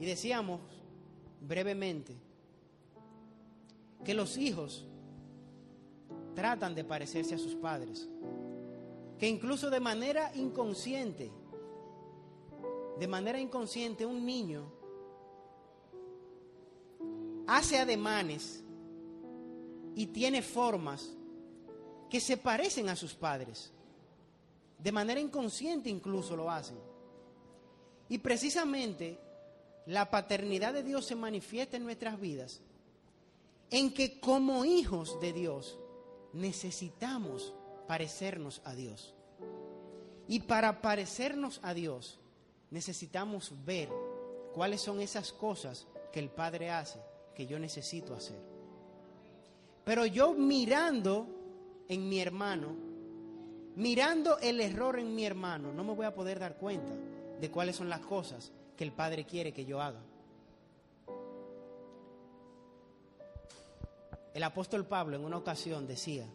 Y 0.00 0.06
decíamos 0.06 0.60
brevemente 1.40 2.16
que 4.04 4.14
los 4.14 4.36
hijos 4.36 4.86
tratan 6.34 6.74
de 6.74 6.84
parecerse 6.84 7.34
a 7.34 7.38
sus 7.38 7.54
padres, 7.54 8.08
que 9.18 9.28
incluso 9.28 9.70
de 9.70 9.80
manera 9.80 10.34
inconsciente, 10.34 11.30
de 12.98 13.08
manera 13.08 13.40
inconsciente 13.40 14.04
un 14.06 14.24
niño 14.24 14.70
hace 17.46 17.78
ademanes 17.78 18.62
y 19.94 20.06
tiene 20.06 20.42
formas 20.42 21.16
que 22.10 22.20
se 22.20 22.36
parecen 22.36 22.88
a 22.88 22.96
sus 22.96 23.14
padres. 23.14 23.72
De 24.78 24.92
manera 24.92 25.20
inconsciente 25.20 25.88
incluso 25.88 26.36
lo 26.36 26.50
hacen. 26.50 26.76
Y 28.08 28.18
precisamente 28.18 29.18
la 29.86 30.10
paternidad 30.10 30.74
de 30.74 30.82
Dios 30.82 31.06
se 31.06 31.14
manifiesta 31.14 31.76
en 31.76 31.84
nuestras 31.84 32.20
vidas, 32.20 32.60
en 33.70 33.94
que 33.94 34.20
como 34.20 34.64
hijos 34.64 35.18
de 35.20 35.32
Dios 35.32 35.78
necesitamos 36.32 37.54
parecernos 37.86 38.60
a 38.64 38.74
Dios. 38.74 39.14
Y 40.28 40.40
para 40.40 40.82
parecernos 40.82 41.60
a 41.62 41.72
Dios 41.72 42.18
necesitamos 42.70 43.52
ver 43.64 43.88
cuáles 44.52 44.80
son 44.80 45.00
esas 45.00 45.32
cosas 45.32 45.86
que 46.12 46.18
el 46.18 46.30
Padre 46.30 46.70
hace 46.70 46.98
que 47.34 47.46
yo 47.46 47.58
necesito 47.58 48.14
hacer. 48.14 48.38
Pero 49.84 50.04
yo 50.04 50.34
mirando 50.34 51.28
en 51.88 52.08
mi 52.08 52.18
hermano, 52.18 52.74
mirando 53.76 54.38
el 54.38 54.60
error 54.60 54.98
en 54.98 55.14
mi 55.14 55.24
hermano, 55.24 55.72
no 55.72 55.84
me 55.84 55.94
voy 55.94 56.06
a 56.06 56.14
poder 56.14 56.40
dar 56.40 56.56
cuenta 56.56 56.92
de 57.40 57.50
cuáles 57.52 57.76
son 57.76 57.88
las 57.88 58.00
cosas 58.00 58.50
que 58.76 58.84
el 58.84 58.92
Padre 58.92 59.24
quiere 59.24 59.52
que 59.52 59.64
yo 59.64 59.80
haga. 59.80 60.02
El 64.34 64.42
apóstol 64.42 64.86
Pablo 64.86 65.16
en 65.16 65.24
una 65.24 65.38
ocasión 65.38 65.86
decía 65.86 66.26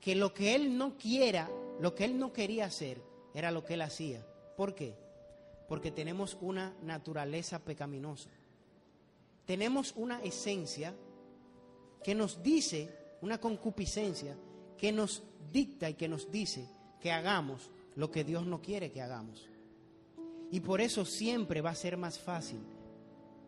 que 0.00 0.14
lo 0.14 0.34
que 0.34 0.54
él 0.54 0.76
no 0.76 0.96
quiera, 0.98 1.50
lo 1.80 1.94
que 1.94 2.04
él 2.04 2.18
no 2.18 2.32
quería 2.32 2.66
hacer, 2.66 3.02
era 3.32 3.50
lo 3.50 3.64
que 3.64 3.74
él 3.74 3.82
hacía. 3.82 4.24
¿Por 4.56 4.74
qué? 4.74 4.94
porque 5.68 5.90
tenemos 5.90 6.36
una 6.40 6.74
naturaleza 6.82 7.58
pecaminosa. 7.58 8.30
Tenemos 9.44 9.92
una 9.96 10.22
esencia 10.22 10.94
que 12.02 12.14
nos 12.14 12.42
dice, 12.42 13.16
una 13.22 13.38
concupiscencia, 13.38 14.36
que 14.78 14.92
nos 14.92 15.22
dicta 15.52 15.88
y 15.88 15.94
que 15.94 16.08
nos 16.08 16.30
dice 16.30 16.68
que 17.00 17.10
hagamos 17.10 17.70
lo 17.94 18.10
que 18.10 18.24
Dios 18.24 18.46
no 18.46 18.60
quiere 18.60 18.90
que 18.90 19.02
hagamos. 19.02 19.48
Y 20.50 20.60
por 20.60 20.80
eso 20.80 21.04
siempre 21.04 21.60
va 21.60 21.70
a 21.70 21.74
ser 21.74 21.96
más 21.96 22.18
fácil 22.18 22.60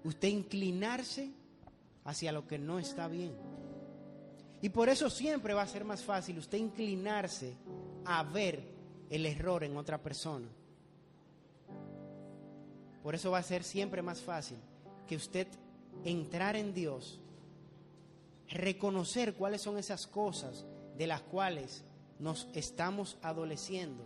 usted 0.04 0.28
inclinarse 0.28 1.30
hacia 2.04 2.32
lo 2.32 2.46
que 2.46 2.58
no 2.58 2.78
está 2.78 3.08
bien. 3.08 3.34
Y 4.60 4.70
por 4.70 4.88
eso 4.88 5.08
siempre 5.10 5.54
va 5.54 5.62
a 5.62 5.68
ser 5.68 5.84
más 5.84 6.02
fácil 6.02 6.38
usted 6.38 6.58
inclinarse 6.58 7.56
a 8.04 8.22
ver 8.24 8.64
el 9.10 9.26
error 9.26 9.62
en 9.62 9.76
otra 9.76 10.02
persona. 10.02 10.48
Por 13.02 13.14
eso 13.14 13.30
va 13.30 13.38
a 13.38 13.42
ser 13.42 13.62
siempre 13.62 14.02
más 14.02 14.20
fácil 14.20 14.58
que 15.06 15.16
usted 15.16 15.46
entrar 16.04 16.56
en 16.56 16.74
Dios, 16.74 17.20
reconocer 18.48 19.34
cuáles 19.34 19.62
son 19.62 19.78
esas 19.78 20.06
cosas 20.06 20.64
de 20.96 21.06
las 21.06 21.22
cuales 21.22 21.84
nos 22.18 22.48
estamos 22.54 23.16
adoleciendo, 23.22 24.04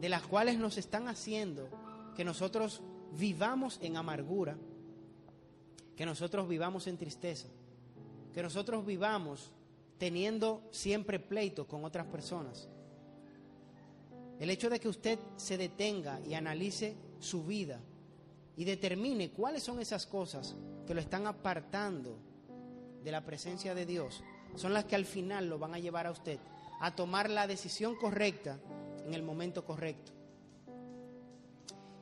de 0.00 0.08
las 0.08 0.22
cuales 0.22 0.58
nos 0.58 0.78
están 0.78 1.08
haciendo 1.08 1.68
que 2.16 2.24
nosotros 2.24 2.80
vivamos 3.12 3.78
en 3.82 3.96
amargura, 3.96 4.56
que 5.94 6.06
nosotros 6.06 6.48
vivamos 6.48 6.86
en 6.86 6.96
tristeza, 6.96 7.48
que 8.32 8.42
nosotros 8.42 8.84
vivamos 8.84 9.52
teniendo 9.98 10.62
siempre 10.70 11.18
pleito 11.18 11.66
con 11.66 11.84
otras 11.84 12.06
personas. 12.06 12.68
El 14.38 14.50
hecho 14.50 14.68
de 14.68 14.80
que 14.80 14.88
usted 14.88 15.18
se 15.36 15.56
detenga 15.56 16.20
y 16.20 16.34
analice 16.34 16.96
su 17.20 17.44
vida 17.44 17.80
y 18.56 18.64
determine 18.64 19.30
cuáles 19.30 19.62
son 19.62 19.80
esas 19.80 20.06
cosas 20.06 20.56
que 20.86 20.94
lo 20.94 21.00
están 21.00 21.26
apartando 21.26 22.18
de 23.02 23.12
la 23.12 23.24
presencia 23.24 23.74
de 23.74 23.86
Dios, 23.86 24.22
son 24.56 24.74
las 24.74 24.84
que 24.84 24.96
al 24.96 25.04
final 25.04 25.48
lo 25.48 25.58
van 25.58 25.74
a 25.74 25.78
llevar 25.78 26.06
a 26.06 26.10
usted 26.10 26.38
a 26.80 26.94
tomar 26.94 27.30
la 27.30 27.46
decisión 27.46 27.96
correcta 27.96 28.58
en 29.06 29.14
el 29.14 29.22
momento 29.22 29.64
correcto. 29.64 30.15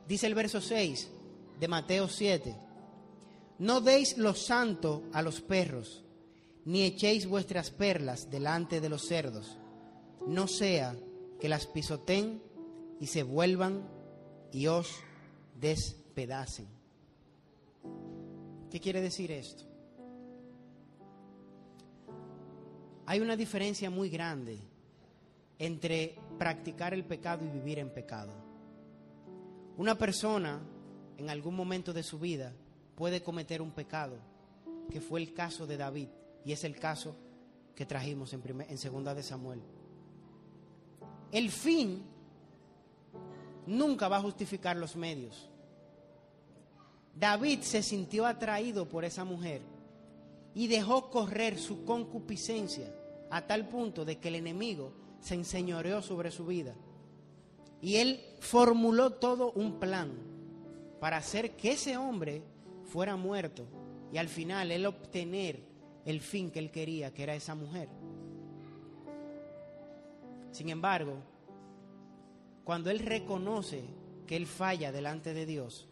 Dice 0.07 0.27
el 0.27 0.35
verso 0.35 0.61
6 0.61 1.09
de 1.59 1.67
Mateo 1.67 2.07
7, 2.07 2.55
no 3.59 3.81
deis 3.81 4.17
lo 4.17 4.35
santo 4.35 5.03
a 5.13 5.21
los 5.21 5.41
perros, 5.41 6.03
ni 6.65 6.83
echéis 6.83 7.27
vuestras 7.27 7.71
perlas 7.71 8.29
delante 8.29 8.81
de 8.81 8.89
los 8.89 9.07
cerdos, 9.07 9.57
no 10.27 10.47
sea 10.47 10.95
que 11.39 11.49
las 11.49 11.65
pisoten 11.65 12.41
y 12.99 13.07
se 13.07 13.23
vuelvan 13.23 13.87
y 14.51 14.67
os 14.67 14.91
despedacen. 15.59 16.67
¿Qué 18.69 18.79
quiere 18.79 19.01
decir 19.01 19.31
esto? 19.31 19.63
Hay 23.07 23.19
una 23.19 23.35
diferencia 23.35 23.89
muy 23.89 24.09
grande 24.09 24.59
entre 25.59 26.15
practicar 26.37 26.93
el 26.93 27.05
pecado 27.05 27.45
y 27.45 27.49
vivir 27.49 27.79
en 27.79 27.89
pecado. 27.89 28.44
Una 29.77 29.97
persona 29.97 30.61
en 31.17 31.29
algún 31.29 31.55
momento 31.55 31.93
de 31.93 32.03
su 32.03 32.19
vida 32.19 32.53
puede 32.95 33.21
cometer 33.21 33.61
un 33.61 33.71
pecado, 33.71 34.17
que 34.89 35.01
fue 35.01 35.21
el 35.21 35.33
caso 35.33 35.67
de 35.67 35.77
David 35.77 36.07
y 36.45 36.51
es 36.51 36.63
el 36.63 36.79
caso 36.79 37.15
que 37.75 37.85
trajimos 37.85 38.33
en, 38.33 38.41
en 38.61 38.77
segunda 38.77 39.13
de 39.13 39.23
Samuel. 39.23 39.61
El 41.31 41.49
fin 41.51 42.03
nunca 43.67 44.07
va 44.07 44.17
a 44.17 44.21
justificar 44.21 44.77
los 44.77 44.95
medios. 44.95 45.49
David 47.15 47.61
se 47.61 47.81
sintió 47.81 48.25
atraído 48.25 48.87
por 48.87 49.05
esa 49.05 49.25
mujer 49.25 49.61
y 50.53 50.67
dejó 50.67 51.09
correr 51.09 51.57
su 51.57 51.83
concupiscencia 51.83 52.93
a 53.29 53.45
tal 53.45 53.67
punto 53.67 54.05
de 54.05 54.19
que 54.19 54.29
el 54.29 54.35
enemigo 54.35 54.93
se 55.19 55.35
enseñoreó 55.35 56.01
sobre 56.01 56.31
su 56.31 56.45
vida. 56.45 56.75
Y 57.81 57.97
él 57.97 58.23
formuló 58.39 59.11
todo 59.11 59.51
un 59.51 59.79
plan 59.79 60.11
para 60.99 61.17
hacer 61.17 61.55
que 61.55 61.73
ese 61.73 61.97
hombre 61.97 62.41
fuera 62.85 63.15
muerto 63.15 63.65
y 64.11 64.17
al 64.17 64.29
final 64.29 64.71
él 64.71 64.85
obtener 64.85 65.59
el 66.05 66.21
fin 66.21 66.51
que 66.51 66.59
él 66.59 66.71
quería, 66.71 67.13
que 67.13 67.23
era 67.23 67.35
esa 67.35 67.55
mujer. 67.55 67.89
Sin 70.51 70.69
embargo, 70.69 71.15
cuando 72.63 72.89
él 72.89 72.99
reconoce 72.99 73.83
que 74.25 74.35
él 74.35 74.47
falla 74.47 74.91
delante 74.91 75.33
de 75.33 75.45
Dios, 75.45 75.87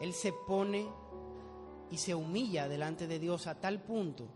él 0.00 0.12
se 0.12 0.32
pone 0.32 0.86
y 1.90 1.98
se 1.98 2.14
humilla 2.14 2.68
delante 2.68 3.06
de 3.06 3.18
Dios 3.18 3.46
a 3.46 3.60
tal 3.60 3.82
punto 3.82 4.26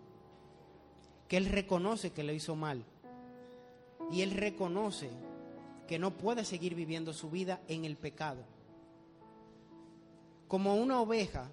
que 1.28 1.36
él 1.36 1.46
reconoce 1.46 2.12
que 2.12 2.22
lo 2.22 2.32
hizo 2.32 2.54
mal. 2.54 2.84
Y 4.12 4.22
él 4.22 4.30
reconoce 4.32 5.10
que 5.86 5.98
no 5.98 6.10
puede 6.10 6.44
seguir 6.44 6.74
viviendo 6.74 7.12
su 7.12 7.30
vida 7.30 7.60
en 7.68 7.84
el 7.84 7.96
pecado. 7.96 8.42
Como 10.48 10.74
una 10.76 11.00
oveja 11.00 11.50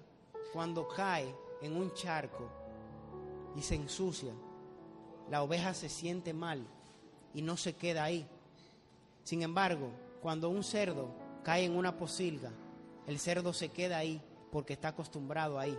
cuando 0.52 0.88
cae 0.88 1.34
en 1.62 1.76
un 1.76 1.92
charco 1.94 2.48
y 3.56 3.62
se 3.62 3.74
ensucia, 3.74 4.32
la 5.30 5.42
oveja 5.42 5.74
se 5.74 5.88
siente 5.88 6.32
mal 6.32 6.66
y 7.32 7.42
no 7.42 7.56
se 7.56 7.74
queda 7.74 8.04
ahí. 8.04 8.26
Sin 9.24 9.42
embargo, 9.42 9.90
cuando 10.20 10.48
un 10.48 10.62
cerdo 10.62 11.08
cae 11.42 11.64
en 11.64 11.76
una 11.76 11.96
posilga, 11.96 12.52
el 13.06 13.18
cerdo 13.18 13.52
se 13.52 13.70
queda 13.70 13.98
ahí 13.98 14.22
porque 14.50 14.74
está 14.74 14.88
acostumbrado 14.88 15.58
ahí. 15.58 15.76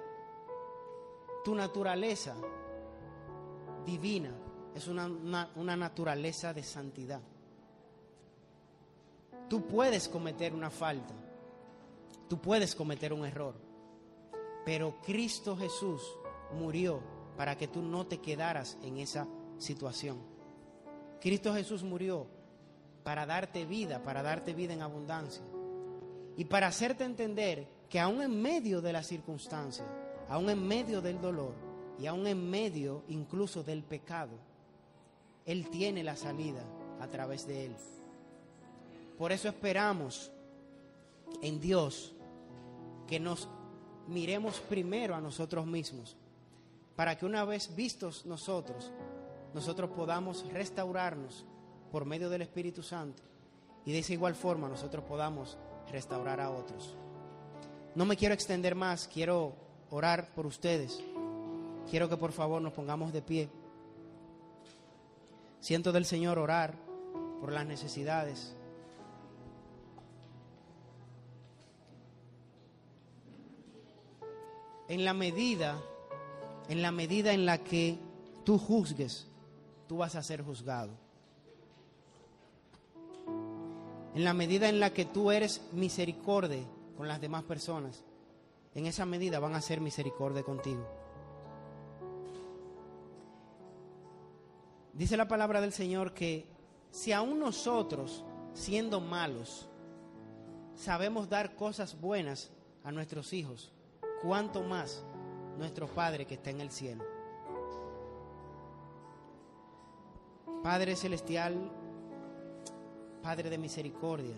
Tu 1.43 1.55
naturaleza 1.55 2.35
divina, 3.85 4.31
es 4.73 4.87
una, 4.87 5.07
una, 5.55 5.77
naturaleza 5.77 6.53
de 6.53 6.63
santidad. 6.63 7.21
Tú 9.49 9.67
puedes 9.67 10.07
cometer 10.07 10.53
una 10.53 10.69
falta, 10.69 11.13
tú 12.27 12.39
puedes 12.39 12.75
cometer 12.75 13.13
un 13.13 13.25
error, 13.25 13.55
pero 14.65 14.95
Cristo 15.01 15.55
Jesús 15.55 16.01
murió 16.53 17.01
para 17.37 17.57
que 17.57 17.67
tú 17.67 17.81
no 17.81 18.07
te 18.07 18.19
quedaras 18.19 18.77
en 18.81 18.97
esa 18.97 19.27
situación. 19.57 20.17
Cristo 21.21 21.53
Jesús 21.53 21.83
murió 21.83 22.27
para 23.03 23.25
darte 23.25 23.65
vida, 23.65 24.01
para 24.03 24.23
darte 24.23 24.53
vida 24.53 24.73
en 24.73 24.81
abundancia 24.81 25.43
y 26.37 26.45
para 26.45 26.67
hacerte 26.67 27.03
entender 27.03 27.67
que 27.89 27.99
aún 27.99 28.21
en 28.21 28.41
medio 28.41 28.81
de 28.81 28.93
las 28.93 29.07
circunstancias, 29.07 29.87
aún 30.27 30.49
en 30.49 30.67
medio 30.67 31.01
del 31.01 31.21
dolor, 31.21 31.53
y 31.99 32.07
aún 32.07 32.27
en 32.27 32.49
medio 32.49 33.03
incluso 33.07 33.63
del 33.63 33.83
pecado, 33.83 34.37
Él 35.45 35.69
tiene 35.69 36.03
la 36.03 36.15
salida 36.15 36.63
a 36.99 37.07
través 37.07 37.47
de 37.47 37.65
Él. 37.65 37.75
Por 39.17 39.31
eso 39.31 39.47
esperamos 39.47 40.31
en 41.41 41.59
Dios 41.59 42.13
que 43.07 43.19
nos 43.19 43.47
miremos 44.07 44.59
primero 44.59 45.15
a 45.15 45.21
nosotros 45.21 45.65
mismos, 45.65 46.17
para 46.95 47.17
que 47.17 47.25
una 47.25 47.45
vez 47.45 47.75
vistos 47.75 48.25
nosotros, 48.25 48.91
nosotros 49.53 49.89
podamos 49.91 50.45
restaurarnos 50.51 51.45
por 51.91 52.05
medio 52.05 52.29
del 52.29 52.41
Espíritu 52.41 52.83
Santo 52.83 53.23
y 53.85 53.91
de 53.91 53.99
esa 53.99 54.13
igual 54.13 54.35
forma 54.35 54.67
nosotros 54.67 55.03
podamos 55.05 55.57
restaurar 55.91 56.41
a 56.41 56.49
otros. 56.49 56.95
No 57.93 58.05
me 58.05 58.17
quiero 58.17 58.33
extender 58.33 58.75
más, 58.75 59.07
quiero 59.07 59.53
orar 59.89 60.33
por 60.35 60.45
ustedes. 60.45 61.01
Quiero 61.89 62.09
que 62.09 62.17
por 62.17 62.31
favor 62.31 62.61
nos 62.61 62.73
pongamos 62.73 63.13
de 63.13 63.21
pie. 63.21 63.49
Siento 65.59 65.91
del 65.91 66.05
Señor 66.05 66.37
orar 66.37 66.75
por 67.39 67.51
las 67.51 67.65
necesidades. 67.65 68.55
En 74.87 75.03
la 75.03 75.13
medida, 75.13 75.81
en 76.69 76.81
la 76.81 76.91
medida 76.91 77.33
en 77.33 77.45
la 77.45 77.57
que 77.57 77.97
tú 78.43 78.57
juzgues, 78.57 79.27
tú 79.87 79.97
vas 79.97 80.15
a 80.15 80.23
ser 80.23 80.43
juzgado. 80.43 80.91
En 84.13 84.23
la 84.23 84.33
medida 84.33 84.69
en 84.69 84.79
la 84.79 84.91
que 84.93 85.05
tú 85.05 85.31
eres 85.31 85.61
misericordia 85.73 86.63
con 86.95 87.07
las 87.07 87.19
demás 87.19 87.43
personas, 87.43 88.03
en 88.73 88.85
esa 88.85 89.05
medida 89.05 89.39
van 89.39 89.55
a 89.55 89.61
ser 89.61 89.81
misericordia 89.81 90.43
contigo. 90.43 90.85
Dice 94.93 95.17
la 95.17 95.27
palabra 95.27 95.59
del 95.59 95.73
Señor 95.73 96.13
que 96.13 96.45
si 96.91 97.11
aún 97.11 97.39
nosotros, 97.39 98.23
siendo 98.53 99.01
malos, 99.01 99.67
sabemos 100.75 101.27
dar 101.27 101.55
cosas 101.55 101.99
buenas 101.99 102.51
a 102.85 102.93
nuestros 102.93 103.33
hijos, 103.33 103.73
cuánto 104.25 104.63
más 104.63 105.03
nuestro 105.57 105.87
Padre 105.87 106.25
que 106.25 106.33
está 106.33 106.49
en 106.49 106.61
el 106.61 106.71
cielo. 106.71 107.03
Padre 110.63 110.95
celestial, 110.95 111.71
Padre 113.21 113.49
de 113.49 113.57
misericordia, 113.57 114.35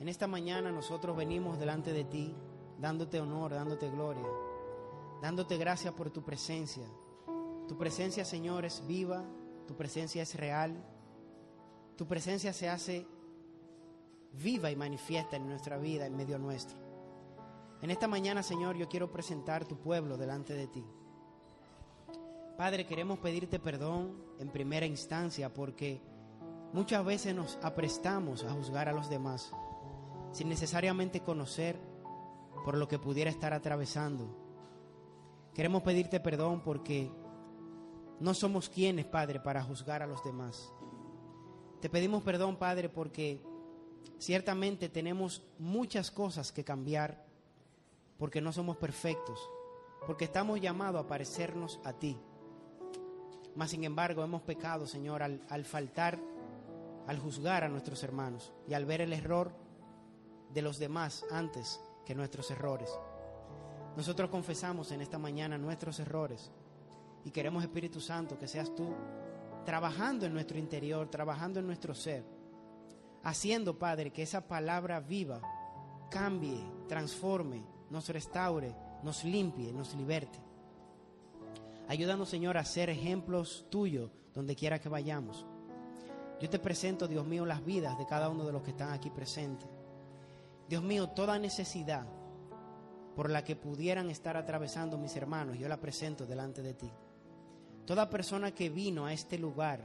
En 0.00 0.08
esta 0.08 0.26
mañana 0.26 0.72
nosotros 0.72 1.14
venimos 1.14 1.58
delante 1.58 1.92
de 1.92 2.04
ti, 2.04 2.34
dándote 2.78 3.20
honor, 3.20 3.52
dándote 3.52 3.90
gloria, 3.90 4.26
dándote 5.20 5.58
gracias 5.58 5.92
por 5.92 6.10
tu 6.10 6.22
presencia. 6.22 6.86
Tu 7.68 7.76
presencia, 7.76 8.24
Señor, 8.24 8.64
es 8.64 8.82
viva, 8.86 9.22
tu 9.68 9.76
presencia 9.76 10.22
es 10.22 10.34
real, 10.36 10.82
tu 11.96 12.06
presencia 12.06 12.54
se 12.54 12.70
hace 12.70 13.06
viva 14.32 14.70
y 14.70 14.76
manifiesta 14.76 15.36
en 15.36 15.46
nuestra 15.46 15.76
vida, 15.76 16.06
en 16.06 16.16
medio 16.16 16.38
nuestro. 16.38 16.89
En 17.82 17.90
esta 17.90 18.08
mañana, 18.08 18.42
Señor, 18.42 18.76
yo 18.76 18.88
quiero 18.88 19.10
presentar 19.10 19.64
tu 19.64 19.78
pueblo 19.78 20.16
delante 20.16 20.54
de 20.54 20.66
ti. 20.66 20.84
Padre, 22.56 22.86
queremos 22.86 23.18
pedirte 23.20 23.58
perdón 23.58 24.22
en 24.38 24.50
primera 24.50 24.84
instancia 24.84 25.52
porque 25.54 26.02
muchas 26.74 27.02
veces 27.04 27.34
nos 27.34 27.58
aprestamos 27.62 28.44
a 28.44 28.52
juzgar 28.52 28.88
a 28.88 28.92
los 28.92 29.08
demás 29.08 29.52
sin 30.32 30.48
necesariamente 30.48 31.20
conocer 31.20 31.80
por 32.64 32.76
lo 32.76 32.86
que 32.86 32.98
pudiera 32.98 33.30
estar 33.30 33.54
atravesando. 33.54 34.36
Queremos 35.54 35.82
pedirte 35.82 36.20
perdón 36.20 36.60
porque 36.62 37.10
no 38.20 38.34
somos 38.34 38.68
quienes, 38.68 39.06
Padre, 39.06 39.40
para 39.40 39.62
juzgar 39.62 40.02
a 40.02 40.06
los 40.06 40.22
demás. 40.22 40.70
Te 41.80 41.88
pedimos 41.88 42.22
perdón, 42.22 42.56
Padre, 42.56 42.90
porque 42.90 43.42
ciertamente 44.18 44.90
tenemos 44.90 45.42
muchas 45.58 46.10
cosas 46.10 46.52
que 46.52 46.62
cambiar, 46.62 47.24
porque 48.20 48.42
no 48.42 48.52
somos 48.52 48.76
perfectos, 48.76 49.50
porque 50.06 50.26
estamos 50.26 50.60
llamados 50.60 51.02
a 51.02 51.08
parecernos 51.08 51.80
a 51.84 51.94
ti. 51.94 52.18
Mas, 53.56 53.70
sin 53.70 53.82
embargo, 53.82 54.22
hemos 54.22 54.42
pecado, 54.42 54.86
Señor, 54.86 55.22
al, 55.22 55.42
al 55.48 55.64
faltar, 55.64 56.18
al 57.06 57.18
juzgar 57.18 57.64
a 57.64 57.68
nuestros 57.70 58.02
hermanos 58.04 58.52
y 58.68 58.74
al 58.74 58.84
ver 58.84 59.00
el 59.00 59.14
error 59.14 59.52
de 60.52 60.60
los 60.60 60.78
demás 60.78 61.24
antes 61.30 61.80
que 62.04 62.14
nuestros 62.14 62.50
errores. 62.50 62.90
Nosotros 63.96 64.28
confesamos 64.28 64.92
en 64.92 65.00
esta 65.00 65.18
mañana 65.18 65.56
nuestros 65.56 65.98
errores 65.98 66.52
y 67.24 67.30
queremos, 67.30 67.64
Espíritu 67.64 68.02
Santo, 68.02 68.38
que 68.38 68.48
seas 68.48 68.74
tú 68.74 68.94
trabajando 69.64 70.26
en 70.26 70.34
nuestro 70.34 70.58
interior, 70.58 71.08
trabajando 71.08 71.58
en 71.58 71.66
nuestro 71.66 71.94
ser, 71.94 72.24
haciendo, 73.22 73.78
Padre, 73.78 74.12
que 74.12 74.22
esa 74.22 74.46
palabra 74.46 75.00
viva 75.00 75.40
cambie, 76.10 76.62
transforme, 76.86 77.79
nos 77.90 78.08
restaure, 78.08 78.74
nos 79.02 79.24
limpie, 79.24 79.72
nos 79.72 79.94
liberte. 79.94 80.38
Ayúdanos, 81.88 82.28
Señor, 82.28 82.56
a 82.56 82.64
ser 82.64 82.88
ejemplos 82.88 83.66
tuyos 83.68 84.10
donde 84.32 84.54
quiera 84.54 84.78
que 84.78 84.88
vayamos. 84.88 85.44
Yo 86.40 86.48
te 86.48 86.58
presento, 86.58 87.08
Dios 87.08 87.26
mío, 87.26 87.44
las 87.44 87.64
vidas 87.64 87.98
de 87.98 88.06
cada 88.06 88.28
uno 88.28 88.46
de 88.46 88.52
los 88.52 88.62
que 88.62 88.70
están 88.70 88.92
aquí 88.92 89.10
presentes. 89.10 89.68
Dios 90.68 90.82
mío, 90.82 91.08
toda 91.08 91.38
necesidad 91.38 92.06
por 93.16 93.28
la 93.28 93.44
que 93.44 93.56
pudieran 93.56 94.08
estar 94.08 94.36
atravesando 94.36 94.96
mis 94.96 95.16
hermanos, 95.16 95.58
yo 95.58 95.68
la 95.68 95.80
presento 95.80 96.26
delante 96.26 96.62
de 96.62 96.74
ti. 96.74 96.90
Toda 97.84 98.08
persona 98.08 98.52
que 98.52 98.70
vino 98.70 99.04
a 99.04 99.12
este 99.12 99.36
lugar 99.36 99.84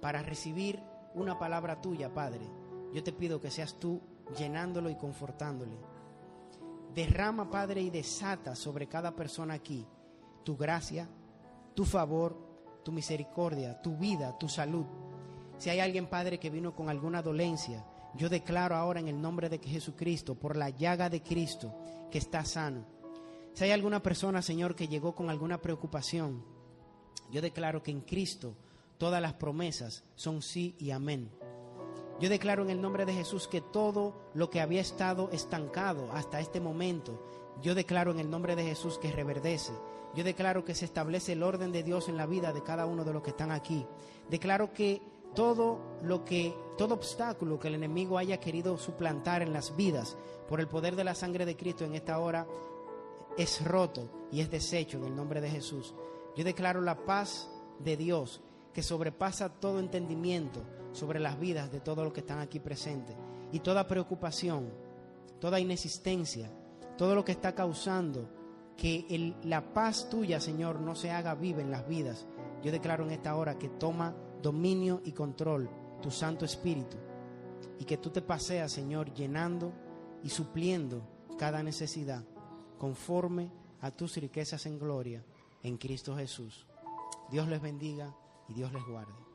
para 0.00 0.22
recibir 0.22 0.78
una 1.14 1.38
palabra 1.38 1.80
tuya, 1.80 2.12
Padre, 2.12 2.46
yo 2.92 3.02
te 3.02 3.12
pido 3.12 3.40
que 3.40 3.50
seas 3.50 3.78
tú 3.78 4.00
llenándolo 4.38 4.90
y 4.90 4.94
confortándole. 4.94 5.95
Derrama, 6.96 7.50
Padre, 7.50 7.82
y 7.82 7.90
desata 7.90 8.56
sobre 8.56 8.88
cada 8.88 9.14
persona 9.14 9.52
aquí 9.52 9.86
tu 10.42 10.56
gracia, 10.56 11.06
tu 11.74 11.84
favor, 11.84 12.34
tu 12.82 12.90
misericordia, 12.90 13.82
tu 13.82 13.98
vida, 13.98 14.38
tu 14.38 14.48
salud. 14.48 14.86
Si 15.58 15.68
hay 15.68 15.80
alguien, 15.80 16.06
Padre, 16.06 16.38
que 16.38 16.48
vino 16.48 16.74
con 16.74 16.88
alguna 16.88 17.20
dolencia, 17.20 17.84
yo 18.14 18.30
declaro 18.30 18.76
ahora 18.76 18.98
en 18.98 19.08
el 19.08 19.20
nombre 19.20 19.50
de 19.50 19.58
Jesucristo, 19.58 20.36
por 20.36 20.56
la 20.56 20.70
llaga 20.70 21.10
de 21.10 21.22
Cristo, 21.22 21.74
que 22.10 22.16
está 22.16 22.46
sano. 22.46 22.86
Si 23.52 23.64
hay 23.64 23.72
alguna 23.72 24.02
persona, 24.02 24.40
Señor, 24.40 24.74
que 24.74 24.88
llegó 24.88 25.14
con 25.14 25.28
alguna 25.28 25.60
preocupación, 25.60 26.46
yo 27.30 27.42
declaro 27.42 27.82
que 27.82 27.90
en 27.90 28.00
Cristo 28.00 28.56
todas 28.96 29.20
las 29.20 29.34
promesas 29.34 30.02
son 30.14 30.40
sí 30.40 30.74
y 30.78 30.92
amén. 30.92 31.30
Yo 32.20 32.30
declaro 32.30 32.62
en 32.62 32.70
el 32.70 32.80
nombre 32.80 33.04
de 33.04 33.12
Jesús 33.12 33.46
que 33.46 33.60
todo 33.60 34.14
lo 34.34 34.48
que 34.48 34.60
había 34.60 34.80
estado 34.80 35.28
estancado 35.32 36.10
hasta 36.12 36.40
este 36.40 36.60
momento, 36.60 37.20
yo 37.62 37.74
declaro 37.74 38.10
en 38.10 38.20
el 38.20 38.30
nombre 38.30 38.56
de 38.56 38.64
Jesús 38.64 38.98
que 38.98 39.12
reverdece. 39.12 39.72
Yo 40.14 40.24
declaro 40.24 40.64
que 40.64 40.74
se 40.74 40.86
establece 40.86 41.32
el 41.32 41.42
orden 41.42 41.72
de 41.72 41.82
Dios 41.82 42.08
en 42.08 42.16
la 42.16 42.26
vida 42.26 42.52
de 42.52 42.62
cada 42.62 42.86
uno 42.86 43.04
de 43.04 43.12
los 43.12 43.22
que 43.22 43.30
están 43.30 43.50
aquí. 43.50 43.86
Declaro 44.30 44.72
que 44.72 45.02
todo 45.34 45.78
lo 46.02 46.24
que, 46.24 46.54
todo 46.78 46.94
obstáculo 46.94 47.58
que 47.58 47.68
el 47.68 47.74
enemigo 47.74 48.16
haya 48.16 48.40
querido 48.40 48.78
suplantar 48.78 49.42
en 49.42 49.52
las 49.52 49.76
vidas 49.76 50.16
por 50.48 50.60
el 50.60 50.68
poder 50.68 50.96
de 50.96 51.04
la 51.04 51.14
sangre 51.14 51.44
de 51.44 51.56
Cristo 51.56 51.84
en 51.84 51.94
esta 51.94 52.18
hora 52.18 52.46
es 53.36 53.62
roto 53.62 54.08
y 54.32 54.40
es 54.40 54.50
deshecho 54.50 54.96
en 54.96 55.04
el 55.04 55.14
nombre 55.14 55.42
de 55.42 55.50
Jesús. 55.50 55.94
Yo 56.34 56.44
declaro 56.44 56.80
la 56.80 57.04
paz 57.04 57.50
de 57.78 57.98
Dios 57.98 58.40
que 58.76 58.82
sobrepasa 58.82 59.48
todo 59.48 59.80
entendimiento 59.80 60.62
sobre 60.92 61.18
las 61.18 61.40
vidas 61.40 61.72
de 61.72 61.80
todos 61.80 62.04
los 62.04 62.12
que 62.12 62.20
están 62.20 62.40
aquí 62.40 62.60
presentes 62.60 63.16
y 63.50 63.60
toda 63.60 63.88
preocupación, 63.88 64.68
toda 65.40 65.58
inexistencia, 65.58 66.50
todo 66.98 67.14
lo 67.14 67.24
que 67.24 67.32
está 67.32 67.54
causando 67.54 68.28
que 68.76 69.34
la 69.44 69.72
paz 69.72 70.10
tuya, 70.10 70.40
Señor, 70.40 70.78
no 70.78 70.94
se 70.94 71.10
haga 71.10 71.34
viva 71.34 71.62
en 71.62 71.70
las 71.70 71.88
vidas. 71.88 72.26
Yo 72.62 72.70
declaro 72.70 73.04
en 73.04 73.12
esta 73.12 73.34
hora 73.34 73.56
que 73.56 73.70
toma 73.70 74.14
dominio 74.42 75.00
y 75.06 75.12
control 75.12 75.70
tu 76.02 76.10
Santo 76.10 76.44
Espíritu 76.44 76.98
y 77.78 77.86
que 77.86 77.96
tú 77.96 78.10
te 78.10 78.20
paseas, 78.20 78.72
Señor, 78.72 79.10
llenando 79.14 79.72
y 80.22 80.28
supliendo 80.28 81.00
cada 81.38 81.62
necesidad 81.62 82.24
conforme 82.76 83.50
a 83.80 83.90
tus 83.90 84.18
riquezas 84.18 84.66
en 84.66 84.78
gloria 84.78 85.24
en 85.62 85.78
Cristo 85.78 86.14
Jesús. 86.14 86.66
Dios 87.30 87.48
les 87.48 87.62
bendiga 87.62 88.14
y 88.48 88.54
Dios 88.54 88.72
les 88.72 88.86
guarde. 88.86 89.25